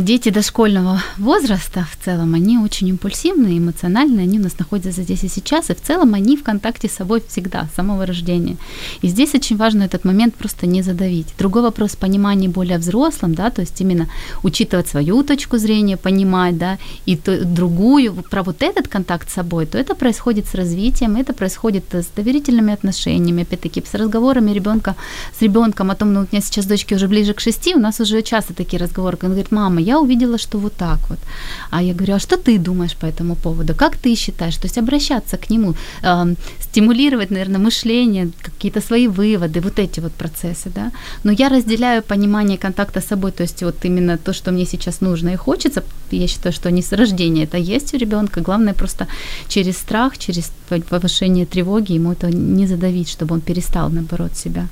[0.00, 5.28] дети дошкольного возраста в целом, они очень импульсивные, эмоциональные, они у нас находятся здесь и
[5.28, 8.56] сейчас, и в целом они в контакте с собой всегда, с самого рождения.
[9.02, 11.34] И здесь очень важно этот момент просто не задавить.
[11.38, 14.08] Другой вопрос понимания более взрослым, да, то есть именно
[14.42, 19.66] учитывать свою точку зрения, понимать, да, и то, другую, про вот этот контакт с собой,
[19.66, 24.96] то это происходит с развитием, это происходит с доверительными отношениями, опять-таки, с разговорами ребенка
[25.38, 28.00] с ребенком о том, ну, у меня сейчас дочки уже ближе к шести, у нас
[28.00, 31.18] уже часто такие разговоры, он говорит, мама, я увидела, что вот так вот.
[31.70, 33.74] А я говорю, а что ты думаешь по этому поводу?
[33.74, 34.56] Как ты считаешь?
[34.56, 40.12] То есть обращаться к нему, эм, стимулировать, наверное, мышление, какие-то свои выводы, вот эти вот
[40.12, 40.90] процессы, да.
[41.24, 45.00] Но я разделяю понимание контакта с собой, то есть вот именно то, что мне сейчас
[45.00, 49.06] нужно и хочется, я считаю, что не с рождения это есть у ребенка, главное просто
[49.48, 50.50] через страх, через
[50.90, 54.68] повышение тревоги ему это не задавить, чтобы он перестал, наоборот, себя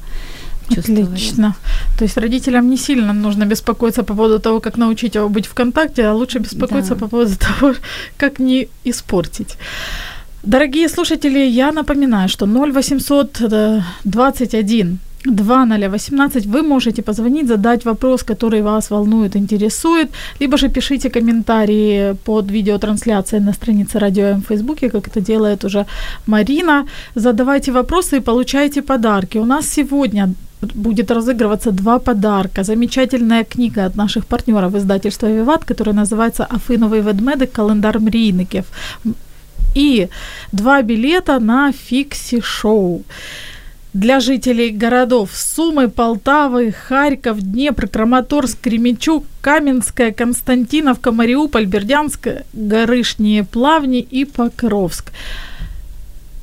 [0.74, 1.08] чувствовать.
[1.08, 1.54] Отлично.
[1.98, 5.54] То есть родителям не сильно нужно беспокоиться по поводу того, как научить его быть в
[5.54, 7.00] контакте, а лучше беспокоиться Да.
[7.00, 7.74] по поводу того,
[8.16, 9.56] как не испортить.
[10.42, 18.62] Дорогие слушатели, я напоминаю, что 0800 э, 21 2018 вы можете позвонить, задать вопрос, который
[18.62, 24.88] вас волнует, интересует, либо же пишите комментарии под видеотрансляцией на странице Радио М в Фейсбуке,
[24.90, 25.86] как это делает уже
[26.26, 26.86] Марина.
[27.16, 29.38] Задавайте вопросы и получайте подарки.
[29.38, 32.64] У нас сегодня будет разыгрываться два подарка.
[32.64, 37.52] Замечательная книга от наших партнеров издательства «Виват», которая называется «Афиновий ведмедик.
[37.52, 38.64] Календар мрійників».
[39.74, 40.08] И
[40.52, 43.02] два билета на фикси-шоу
[43.92, 54.00] для жителей городов Сумы, Полтавы, Харьков, Днепр, Краматорск, Кременчуг, Каменская, Константиновка, Мариуполь, Бердянск, Горышние Плавни
[54.00, 55.12] и Покровск.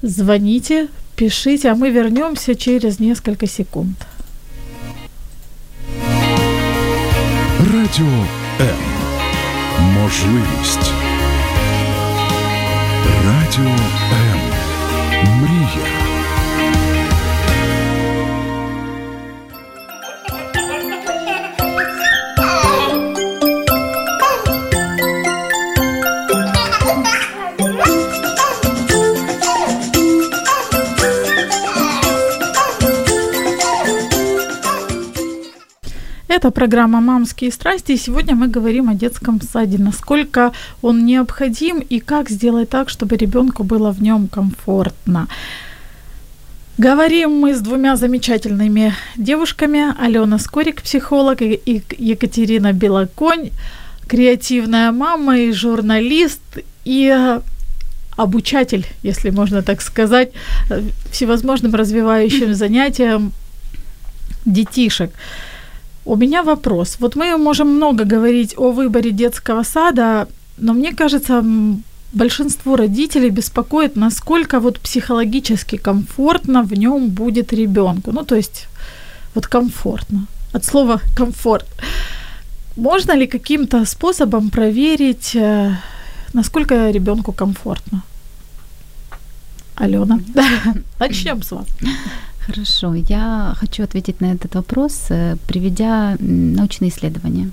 [0.02, 3.97] Звоните, пишите, а мы вернемся через несколько секунд.
[7.59, 8.27] Радіо
[8.61, 8.77] М.
[9.81, 10.93] Можливість.
[13.25, 13.75] Радіо
[36.44, 40.52] Это программа «Мамские страсти», и сегодня мы говорим о детском саде, насколько
[40.82, 45.30] он необходим и как сделать так, чтобы ребенку было в нем комфортно.
[46.78, 53.52] Говорим мы с двумя замечательными девушками, Алена Скорик, психолог, и Екатерина Белоконь,
[54.10, 56.42] креативная мама и журналист,
[56.84, 57.40] и э,
[58.18, 60.34] обучатель, если можно так сказать,
[60.70, 63.32] э, всевозможным развивающим занятиям
[64.44, 65.14] детишек.
[66.06, 66.98] У меня вопрос.
[67.00, 71.44] Вот мы можем много говорить о выборе детского сада, но мне кажется,
[72.14, 78.12] большинство родителей беспокоит, насколько вот психологически комфортно в нем будет ребенку.
[78.12, 78.68] Ну, то есть,
[79.36, 80.28] вот комфортно.
[80.54, 81.66] От слова комфорт.
[82.76, 85.78] Можно ли каким-то способом проверить, э,
[86.34, 88.02] насколько ребенку комфортно?
[89.76, 90.20] Алена,
[91.00, 91.68] начнем с вас.
[92.46, 97.52] Хорошо, я хочу ответить на этот вопрос, э, приведя научные исследования.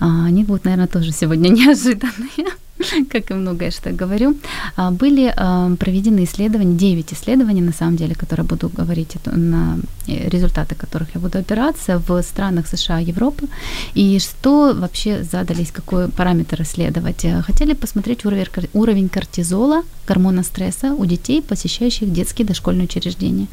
[0.00, 2.50] А, Они будут, наверное, тоже сегодня неожиданные.
[3.10, 4.36] как и многое, что я говорю.
[4.76, 10.28] А, были а, проведены исследования, 9 исследований, на самом деле, которые буду говорить, на э,
[10.28, 13.48] результаты которых я буду опираться в странах США, Европы.
[13.94, 17.24] И что вообще задались, какой параметр исследовать?
[17.24, 23.46] Э, хотели посмотреть уровень кортизола, гормона стресса у детей, посещающих детские дошкольные учреждения.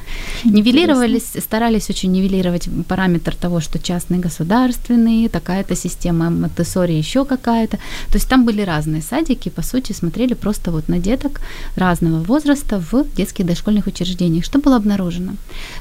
[0.44, 7.78] Нивелировались, старались очень нивелировать параметр того, что частные государственные, такая-то система Монтессори еще какая-то.
[7.78, 11.42] То есть там были разные садики, по сути, смотрели просто вот на деток
[11.76, 14.46] разного возраста в детских дошкольных учреждениях.
[14.46, 15.34] Что было обнаружено?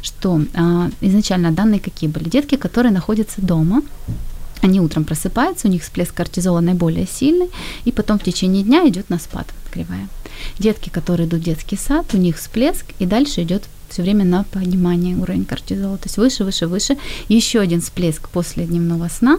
[0.02, 2.28] Что а, изначально данные какие были?
[2.28, 3.82] Детки, которые находятся дома,
[4.62, 7.48] они утром просыпаются, у них всплеск кортизола наиболее сильный,
[7.84, 10.08] и потом в течение дня идет на спад кривая.
[10.58, 14.44] Детки, которые идут в детский сад, у них всплеск, и дальше идет все время на
[14.44, 16.96] поднимание уровень кортизола, то есть выше, выше, выше.
[17.28, 19.38] Еще один всплеск после дневного сна,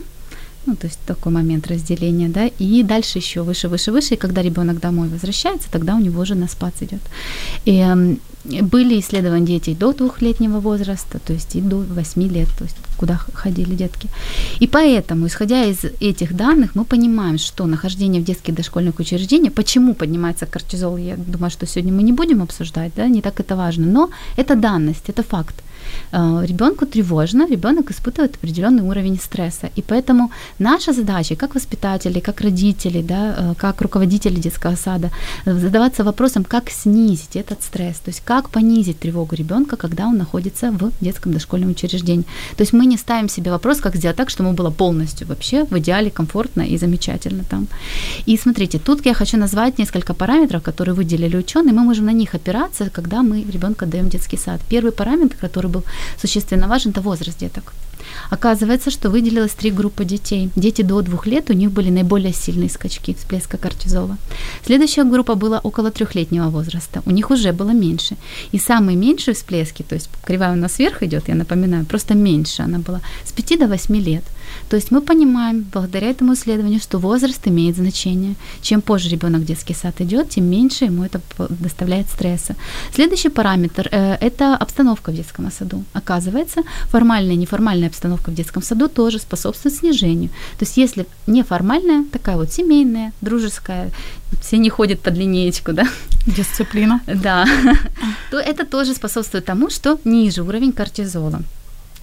[0.65, 4.41] ну, то есть такой момент разделения, да, и дальше еще выше, выше, выше, и когда
[4.41, 7.01] ребенок домой возвращается, тогда у него уже на спад идет.
[7.65, 8.15] И э,
[8.61, 13.17] были исследования детей до двухлетнего возраста, то есть и до 8 лет, то есть куда
[13.33, 14.09] ходили детки.
[14.59, 19.93] И поэтому, исходя из этих данных, мы понимаем, что нахождение в детских дошкольных учреждениях, почему
[19.93, 23.85] поднимается кортизол, я думаю, что сегодня мы не будем обсуждать, да, не так это важно,
[23.85, 25.55] но это данность, это факт.
[26.11, 29.69] Э, ребенку тревожно, ребенок испытывает определенный уровень стресса.
[29.77, 35.09] И поэтому наша задача, как воспитатели, как родители, да, э, как руководители детского сада,
[35.45, 40.17] э, задаваться вопросом, как снизить этот стресс, то есть как понизить тревогу ребенка, когда он
[40.17, 42.25] находится в детском дошкольном учреждении.
[42.57, 45.65] То есть мы не ставим себе вопрос, как сделать так, чтобы ему было полностью вообще
[45.65, 47.67] в идеале комфортно и замечательно там.
[48.25, 52.35] И смотрите, тут я хочу назвать несколько параметров, которые выделили ученые, мы можем на них
[52.35, 54.61] опираться, когда мы ребенка даем детский сад.
[54.69, 55.83] Первый параметр, который был
[56.17, 57.73] существенно важен, это возраст деток.
[58.29, 60.49] Оказывается, что выделилось три группы детей.
[60.55, 64.17] Дети до двух лет, у них были наиболее сильные скачки всплеска кортизола.
[64.65, 67.01] Следующая группа была около трехлетнего возраста.
[67.05, 68.15] У них уже было меньше.
[68.51, 72.63] И самые меньшие всплески, то есть кривая у нас вверх идет, я напоминаю, просто меньше
[72.63, 74.23] она была, с 5 до 8 лет.
[74.69, 78.35] То есть мы понимаем, благодаря этому исследованию, что возраст имеет значение.
[78.61, 82.55] Чем позже ребенок в детский сад идет, тем меньше ему это доставляет стресса.
[82.93, 85.83] Следующий параметр э,– это обстановка в детском саду.
[85.93, 90.29] Оказывается, формальная и неформальная обстановка в детском саду тоже способствует снижению.
[90.57, 93.91] То есть если неформальная, такая вот семейная, дружеская,
[94.41, 95.87] все не ходят под линеечку, да?
[96.25, 97.01] Дисциплина.
[97.07, 97.45] Да.
[98.31, 101.41] То это тоже способствует тому, что ниже уровень кортизола.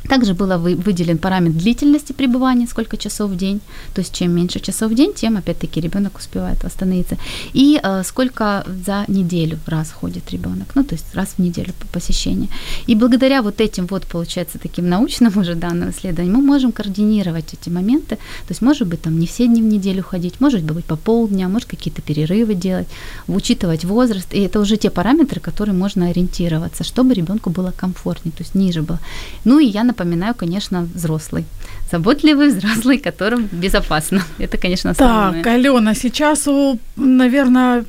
[0.09, 3.61] Также был выделен параметр длительности пребывания, сколько часов в день.
[3.95, 7.17] То есть чем меньше часов в день, тем опять-таки ребенок успевает восстановиться.
[7.55, 10.69] И э, сколько за неделю раз ходит ребенок.
[10.75, 12.49] Ну, то есть раз в неделю по посещению.
[12.87, 17.71] И благодаря вот этим вот, получается, таким научным уже данным исследованиям, мы можем координировать эти
[17.71, 18.17] моменты.
[18.17, 21.49] То есть, может быть, там не все дни в неделю ходить, может быть, по полдня,
[21.49, 22.89] может, какие-то перерывы делать,
[23.29, 24.35] учитывать возраст.
[24.35, 28.83] И это уже те параметры, которые можно ориентироваться, чтобы ребенку было комфортнее, то есть ниже
[28.83, 28.99] было.
[29.45, 31.45] Ну, и я, напоминаю, конечно, взрослый.
[31.91, 34.23] Заботливый взрослый, которым безопасно.
[34.39, 35.43] Это, конечно, основное.
[35.43, 37.85] Так, Алена, сейчас у, наверное,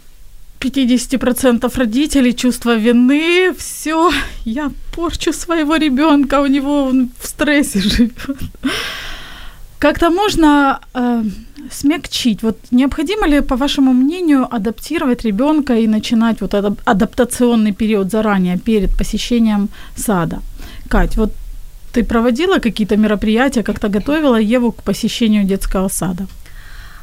[0.59, 4.11] 50% родителей чувство вины, все,
[4.45, 8.11] я порчу своего ребенка, у него он в стрессе живет.
[9.79, 11.23] Как-то можно э,
[11.71, 12.43] смягчить.
[12.43, 16.53] Вот необходимо ли, по вашему мнению, адаптировать ребенка и начинать вот
[16.85, 20.39] адаптационный период заранее перед посещением сада?
[20.89, 21.31] Кать, вот
[21.97, 26.27] ты проводила какие-то мероприятия, как-то готовила Еву к посещению детского сада?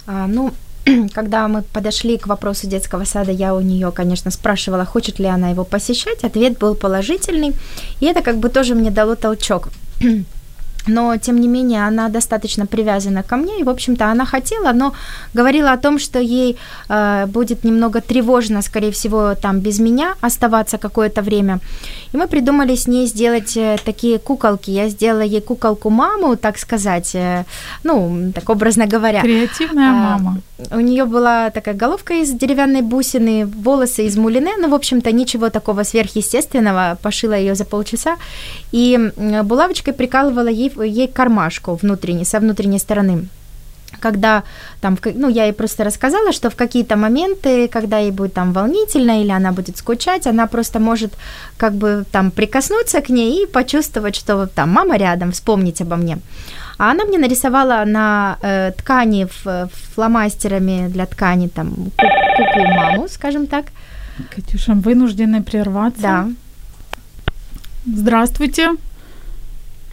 [0.07, 0.53] А, ну,
[1.14, 5.51] когда мы подошли к вопросу детского сада, я у нее, конечно, спрашивала, хочет ли она
[5.51, 6.24] его посещать.
[6.24, 7.53] Ответ был положительный.
[8.01, 9.68] И это как бы тоже мне дало толчок
[10.86, 14.92] но тем не менее она достаточно привязана ко мне, и, в общем-то, она хотела, но
[15.34, 16.57] говорила о том, что ей
[16.88, 21.59] э, будет немного тревожно, скорее всего, там без меня оставаться какое-то время.
[22.14, 24.70] И мы придумали с ней сделать э, такие куколки.
[24.70, 27.44] Я сделала ей куколку маму, так сказать, э,
[27.82, 29.20] ну, так образно говоря.
[29.20, 30.40] Креативная а, мама.
[30.70, 35.50] У нее была такая головка из деревянной бусины, волосы из мулине, ну, в общем-то, ничего
[35.50, 38.16] такого сверхъестественного, пошила ее за полчаса,
[38.70, 39.10] и
[39.42, 43.26] булавочкой прикалывала ей ей кармашку внутренний, со внутренней стороны
[44.05, 44.42] когда
[44.80, 49.22] там, ну, я ей просто рассказала, что в какие-то моменты, когда ей будет там волнительно
[49.22, 51.12] или она будет скучать, она просто может
[51.57, 56.18] как бы там прикоснуться к ней и почувствовать, что там мама рядом, вспомнить обо мне.
[56.78, 61.70] А она мне нарисовала на э, ткани в, фломастерами для ткани там
[62.36, 63.64] куклу маму, скажем так.
[64.36, 66.02] Катюша, вынуждены прерваться.
[66.02, 66.28] Да.
[67.86, 68.70] Здравствуйте.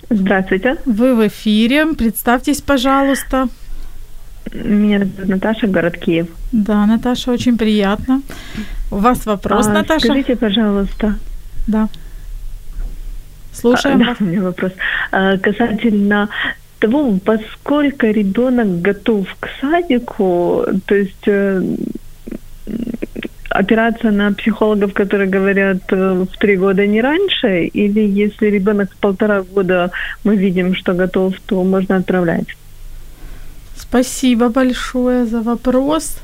[0.10, 0.76] Здравствуйте.
[0.86, 1.86] Вы в эфире.
[1.86, 3.48] Представьтесь, пожалуйста.
[4.54, 6.28] Меня зовут Наташа, город Киев.
[6.52, 8.22] Да, Наташа, очень приятно.
[8.92, 10.06] У вас вопрос, А, Наташа?
[10.06, 11.16] Скажите, пожалуйста.
[11.68, 11.88] Да.
[13.54, 14.06] Слушаем А.
[14.06, 14.72] Да, у меня вопрос.
[15.12, 16.30] А, Касательно
[16.80, 21.62] того, во сколько ребенок готов к садику, то есть э,
[23.50, 28.96] опираться на психологов, которые говорят э, в три года не раньше, или если ребенок с
[28.96, 29.92] полтора года
[30.24, 32.48] мы видим, что готов, то можно отправлять.
[33.82, 36.16] Спасибо большое за вопрос.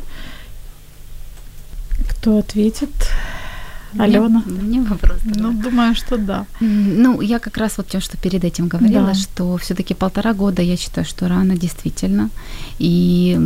[2.10, 2.90] Кто ответит?
[4.04, 4.44] Алена?
[4.46, 5.18] Мне вопрос.
[5.26, 6.46] Ну, думаю, что да.
[6.62, 9.14] Ну, я как раз вот тем, что перед этим говорила, Да.
[9.14, 12.30] что все-таки полтора года, я считаю, что рано действительно.
[12.80, 13.38] И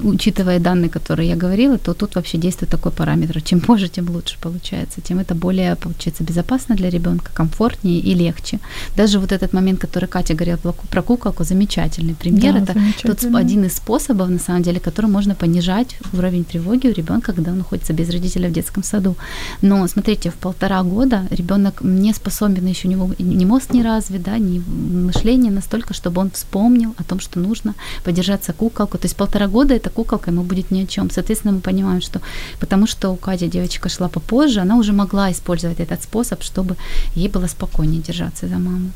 [0.00, 3.40] учитывая данные, которые я говорила, то тут вообще действует такой параметр.
[3.42, 5.00] Чем позже, тем лучше получается.
[5.00, 8.58] Тем это более, получается, безопасно для ребенка, комфортнее и легче.
[8.96, 12.52] Даже вот этот момент, который Катя говорила про ку- про куколку, замечательный пример.
[12.54, 16.92] Да, это тот один из способов, на самом деле, которым можно понижать уровень тревоги у
[16.92, 19.16] ребенка, когда он находится без родителя в детском саду.
[19.62, 24.22] Но смотрите, в полтора года ребенок не способен еще у него ни мозг не развит,
[24.22, 27.74] да, ни мышление настолько, чтобы он вспомнил о том, что нужно
[28.04, 28.98] подержаться куколку.
[28.98, 31.10] То есть полтора года эта куколка ему будет ни о чем.
[31.10, 32.20] Соответственно, мы понимаем, что
[32.60, 36.76] потому что у Кати девочка шла попозже, она уже могла использовать этот способ, чтобы
[37.14, 38.90] ей было спокойнее держаться за маму.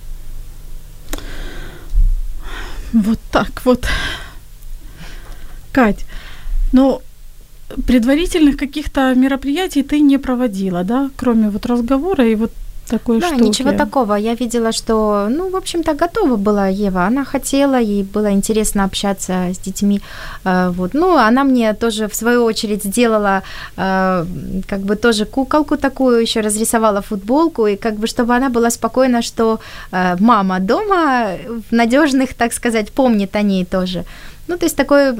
[2.92, 3.86] Вот так вот.
[5.72, 6.04] Кать,
[6.72, 7.00] ну,
[7.86, 11.10] предварительных каких-то мероприятий ты не проводила, да?
[11.16, 12.50] Кроме вот разговора и вот
[12.90, 13.42] такой Да, штуки.
[13.42, 14.14] ничего такого.
[14.18, 17.06] Я видела, что, ну, в общем-то, готова была Ева.
[17.06, 20.00] Она хотела, ей было интересно общаться с детьми.
[20.44, 20.94] Э, Вот.
[20.94, 23.42] Ну, она мне тоже, в свою очередь, сделала
[23.76, 24.26] э,
[24.68, 29.22] как бы тоже куколку такую, еще разрисовала футболку, и как бы, чтобы она была спокойна,
[29.22, 29.58] что
[29.92, 31.36] э, мама дома
[31.70, 34.04] в надежных, так сказать, помнит о ней тоже.
[34.50, 35.16] Ну, то есть такое,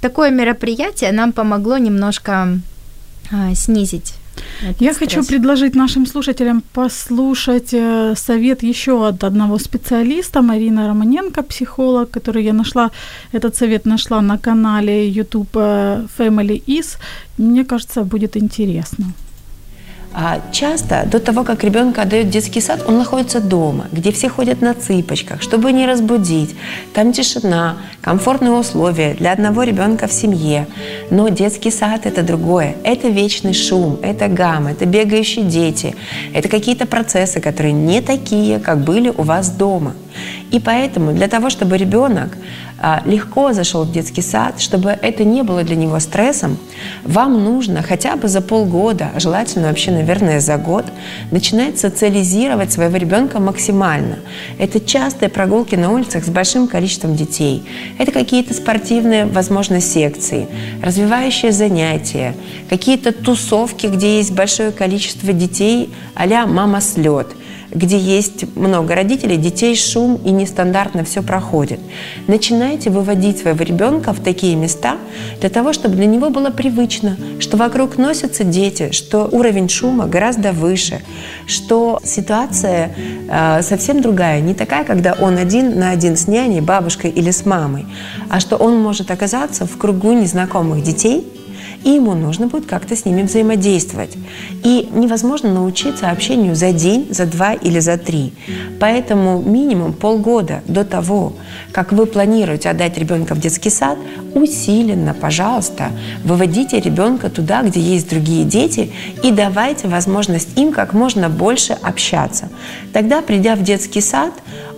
[0.00, 2.48] такое мероприятие нам помогло немножко
[3.30, 4.14] а, снизить.
[4.62, 4.98] этот Я стресс.
[4.98, 12.44] хочу предложить нашим слушателям послушать э, совет еще от одного специалиста, Марина Романенко, психолог, который
[12.44, 12.90] я нашла,
[13.32, 16.96] этот совет нашла на канале YouTube э, Family Is.
[17.38, 19.04] Мне кажется, будет интересно.
[20.16, 24.28] А часто до того, как ребенка отдают в детский сад, он находится дома, где все
[24.28, 26.54] ходят на цыпочках, чтобы не разбудить.
[26.92, 30.68] Там тишина, комфортные условия для одного ребенка в семье.
[31.10, 32.76] Но детский сад это другое.
[32.84, 35.96] Это вечный шум, это гамма, это бегающие дети,
[36.32, 39.94] это какие-то процессы, которые не такие, как были у вас дома.
[40.52, 42.38] И поэтому для того, чтобы ребенок
[43.04, 46.58] легко зашел в детский сад, чтобы это не было для него стрессом,
[47.04, 50.84] вам нужно хотя бы за полгода, а желательно вообще, наверное, за год,
[51.30, 54.18] начинать социализировать своего ребенка максимально.
[54.58, 57.62] Это частые прогулки на улицах с большим количеством детей.
[57.98, 60.48] Это какие-то спортивные, возможно, секции,
[60.82, 62.34] развивающие занятия,
[62.68, 67.28] какие-то тусовки, где есть большое количество детей а-ля «мама слет»,
[67.74, 71.80] где есть много родителей, детей шум и нестандартно все проходит.
[72.28, 74.96] Начинайте выводить своего ребенка в такие места
[75.40, 80.52] для того, чтобы для него было привычно, что вокруг носятся дети, что уровень шума гораздо
[80.52, 81.00] выше,
[81.46, 82.94] что ситуация
[83.28, 87.44] э, совсем другая, не такая, когда он один на один с няней, бабушкой или с
[87.44, 87.86] мамой,
[88.30, 91.26] а что он может оказаться в кругу незнакомых детей,
[91.84, 94.16] и ему нужно будет как-то с ними взаимодействовать.
[94.64, 98.32] И невозможно научиться общению за день, за два или за три.
[98.80, 101.34] Поэтому минимум полгода до того,
[101.72, 103.98] как вы планируете отдать ребенка в детский сад,
[104.34, 105.90] усиленно, пожалуйста,
[106.24, 108.90] выводите ребенка туда, где есть другие дети,
[109.22, 112.48] и давайте возможность им как можно больше общаться.
[112.92, 114.32] Тогда, придя в детский сад,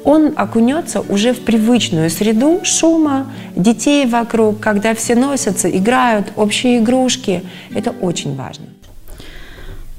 [0.05, 7.43] он окунется уже в привычную среду шума, детей вокруг, когда все носятся, играют, общие игрушки.
[7.75, 8.67] Это очень важно.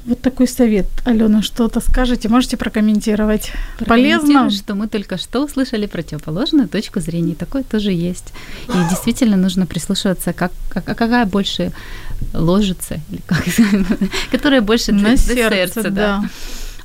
[0.08, 0.86] Вот такой совет.
[1.04, 2.30] Алена, что-то скажете?
[2.30, 3.52] Можете прокомментировать?
[3.86, 4.50] Полезно?
[4.50, 7.36] Что мы только что услышали противоположную точку зрения.
[7.36, 8.32] Такое тоже есть.
[8.70, 11.74] И действительно нужно прислушиваться, как, как, а какая больше
[12.34, 13.44] ложится, или как,
[14.32, 16.24] которая больше На до сердце, да.
[16.24, 16.30] а,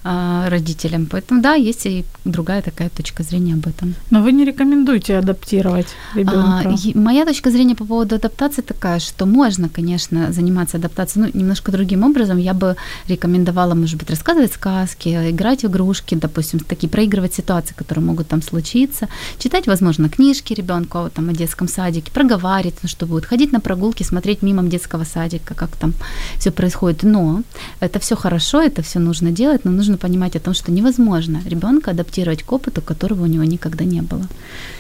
[0.05, 1.07] родителям.
[1.07, 3.95] Поэтому да, есть и другая такая точка зрения об этом.
[4.11, 6.69] Но вы не рекомендуете адаптировать ребенка.
[6.69, 11.73] А, моя точка зрения по поводу адаптации такая, что можно, конечно, заниматься адаптацией, ну, немножко
[11.73, 12.39] другим образом.
[12.39, 12.77] Я бы
[13.09, 18.43] рекомендовала, может быть, рассказывать сказки, играть в игрушки, допустим, такие проигрывать ситуации, которые могут там
[18.43, 23.61] случиться, читать, возможно, книжки ребенку там, о детском садике, проговаривать, ну, что будет, ходить на
[23.61, 25.95] прогулки, смотреть мимо детского садика, как там
[26.39, 27.03] все происходит.
[27.03, 27.43] Но
[27.81, 31.41] это все хорошо, это все нужно делать, но нужно нужно понимать о том, что невозможно
[31.51, 34.27] ребенка адаптировать к опыту, которого у него никогда не было.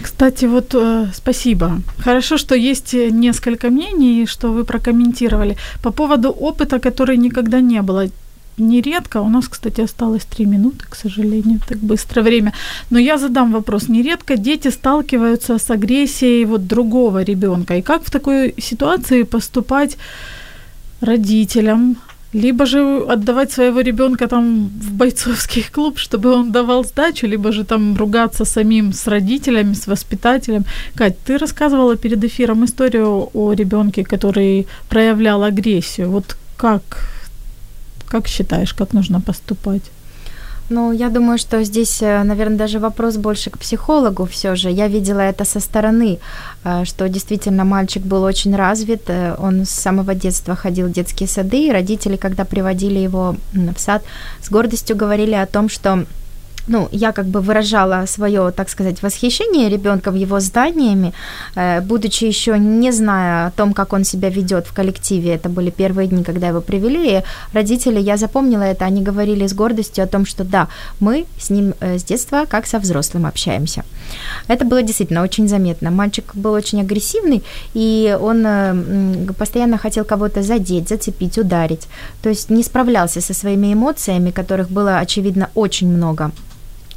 [0.03, 1.81] Кстати, вот э, спасибо.
[2.05, 5.57] Хорошо, что есть несколько мнений, что вы прокомментировали.
[5.83, 8.07] По поводу опыта, который никогда не было.
[8.59, 12.53] Нередко, у нас, кстати, осталось три минуты, к сожалению, так быстро время,
[12.91, 18.11] но я задам вопрос, нередко дети сталкиваются с агрессией вот другого ребенка, и как в
[18.11, 19.97] такой ситуации поступать
[21.01, 21.97] родителям,
[22.33, 27.65] либо же отдавать своего ребенка там в бойцовский клуб, чтобы он давал сдачу, либо же
[27.65, 30.65] там ругаться самим с родителями, с воспитателем.
[30.95, 36.11] Кать, ты рассказывала перед эфиром историю о ребенке, который проявлял агрессию.
[36.11, 36.83] Вот как
[38.13, 39.83] как считаешь, как нужно поступать?
[40.73, 44.71] Ну, я думаю, что здесь, э, наверное, даже вопрос больше к психологу все же.
[44.71, 46.19] Я видела это со стороны,
[46.65, 51.29] э, что действительно мальчик был очень развит, э, он с самого детства ходил в детские
[51.29, 54.03] сады, и родители, когда приводили его в сад,
[54.41, 56.07] с гордостью говорили о том, что
[56.69, 61.13] ну, я как бы выражала свое, так сказать, восхищение ребенком его зданиями,
[61.57, 65.35] э, будучи еще не зная о том, как он себя ведет в коллективе.
[65.35, 67.19] Это были первые дни, когда его привели.
[67.19, 70.69] И родители, я запомнила это, они говорили с гордостью о том, что да,
[71.01, 73.85] мы с ним э, с детства как со взрослым общаемся.
[74.49, 75.91] Это было действительно очень заметно.
[75.91, 77.43] Мальчик был очень агрессивный,
[77.75, 81.89] и он э, постоянно хотел кого-то задеть, зацепить, ударить.
[82.23, 86.31] То есть не справлялся со своими эмоциями, которых было, очевидно, очень много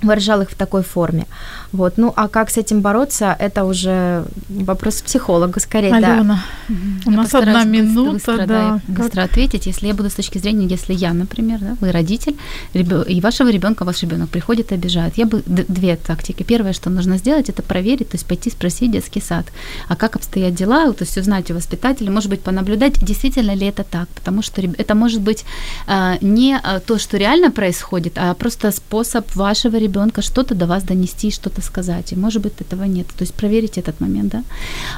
[0.08, 1.26] выражал их в такой форме.
[1.72, 1.98] Вот.
[1.98, 6.76] Ну, а как с этим бороться, это уже вопрос психолога скорее, Алена, да.
[7.06, 8.46] у нас одна минута, быстро, да.
[8.46, 9.66] да быстро ответить.
[9.66, 12.38] Если я буду с точки зрения, если я, например, да, вы родитель,
[12.74, 16.44] и вашего ребенка ваш ребенок приходит и обижает, я бы две тактики.
[16.44, 19.46] Первое, что нужно сделать, это проверить, то есть пойти спросить детский сад,
[19.88, 23.84] а как обстоят дела, то есть узнать у воспитателя, может быть, понаблюдать, действительно ли это
[23.84, 25.46] так, потому что это может быть
[25.88, 30.84] а, не а, то, что реально происходит, а просто способ вашего ребенка что-то до вас
[30.84, 32.14] донести, что-то сказать.
[32.14, 33.08] И может быть этого нет.
[33.08, 34.44] То есть проверить этот момент, да.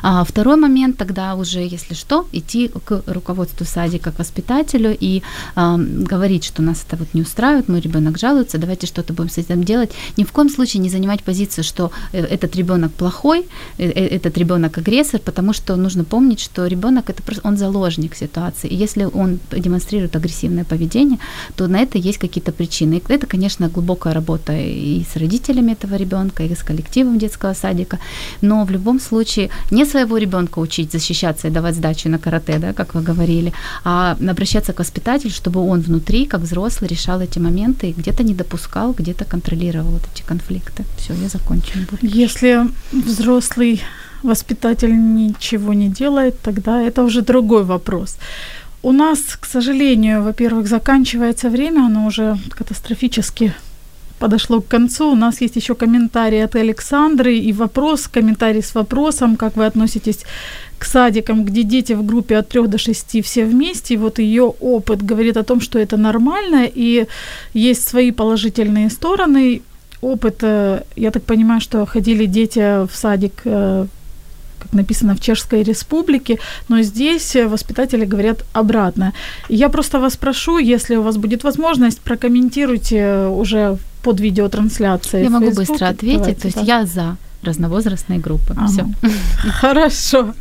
[0.02, 5.22] А второй момент тогда уже, если что, идти к руководству садика, к воспитателю и
[5.56, 9.38] э, говорить, что нас это вот не устраивает, мой ребенок жалуется, давайте что-то будем с
[9.38, 9.92] этим делать.
[10.18, 13.46] Ни в коем случае не занимать позицию, что э, этот ребенок плохой,
[13.78, 18.16] э, э, этот ребенок агрессор, потому что нужно помнить, что ребенок это просто он заложник
[18.16, 18.68] ситуации.
[18.70, 21.20] И если он демонстрирует агрессивное поведение,
[21.56, 22.96] то на это есть какие-то причины.
[22.96, 28.00] И это, конечно, глубокая работа и с родителями этого ребенка, и с коллективом детского садика.
[28.42, 32.74] Но в любом случае не своего ребенка учить защищаться и давать сдачу на карате, да,
[32.74, 33.54] как вы говорили,
[33.84, 38.34] а обращаться к воспитателю, чтобы он внутри, как взрослый, решал эти моменты и где-то не
[38.34, 40.84] допускал, где-то контролировал вот эти конфликты.
[40.98, 41.74] Все, я закончу.
[42.02, 43.82] Если взрослый
[44.24, 48.18] воспитатель ничего не делает, тогда это уже другой вопрос.
[48.84, 53.54] У нас, к сожалению, во-первых, заканчивается время, оно уже катастрофически
[54.20, 55.12] подошло к концу.
[55.12, 60.26] У нас есть еще комментарий от Александры и вопрос, комментарий с вопросом, как вы относитесь
[60.80, 63.94] к садикам, где дети в группе от 3 до 6 все вместе.
[63.94, 67.08] И вот ее опыт говорит о том, что это нормально, и
[67.54, 69.62] есть свои положительные стороны.
[70.02, 73.88] Опыт, э, я так понимаю, что ходили дети в садик э,
[74.60, 76.40] как написано в Чешской Республике,
[76.70, 79.14] но здесь воспитатели говорят обратно.
[79.50, 83.78] Я просто вас прошу, если у вас будет возможность, прокомментируйте уже
[84.08, 85.24] под видеотрансляцией.
[85.24, 86.80] Я могу быстро ответить, Давайте, то есть да.
[86.80, 88.54] я за разновозрастные группы.
[88.56, 88.68] Ага.
[88.68, 88.86] Все.
[89.62, 90.34] Хорошо.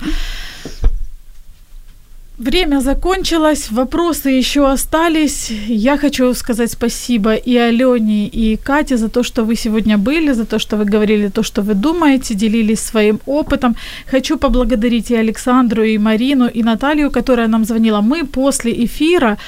[2.38, 5.50] Время закончилось, вопросы еще остались.
[5.68, 10.44] Я хочу сказать спасибо и Алене, и Кате за то, что вы сегодня были, за
[10.44, 13.74] то, что вы говорили то, что вы думаете, делились своим опытом.
[14.10, 18.00] Хочу поблагодарить и Александру, и Марину, и Наталью, которая нам звонила.
[18.00, 19.38] Мы после эфира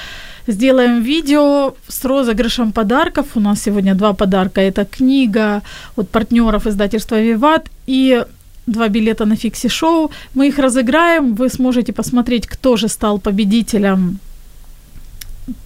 [0.51, 3.27] сделаем видео с розыгрышем подарков.
[3.35, 4.61] У нас сегодня два подарка.
[4.61, 5.61] Это книга
[5.95, 8.25] от партнеров издательства «Виват» и
[8.67, 10.11] два билета на фикси-шоу.
[10.33, 11.35] Мы их разыграем.
[11.35, 14.19] Вы сможете посмотреть, кто же стал победителем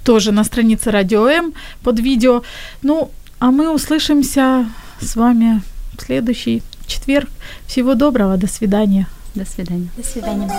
[0.03, 1.53] тоже на странице Радио М
[1.83, 2.43] под видео.
[2.81, 4.65] Ну, а мы услышимся
[5.01, 5.61] с вами
[5.97, 7.29] в следующий четверг.
[7.67, 9.07] Всего доброго, до свидания.
[9.35, 9.89] До свидания.
[9.97, 10.49] До свидания.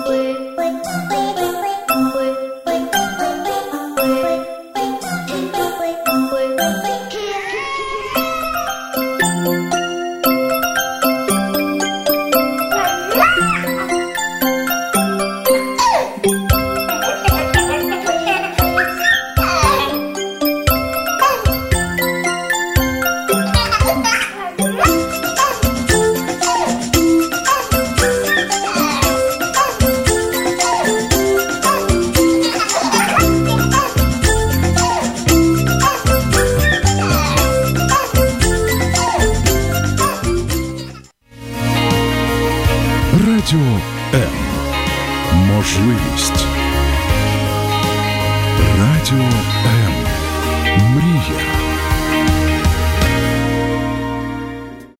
[0.00, 0.31] away.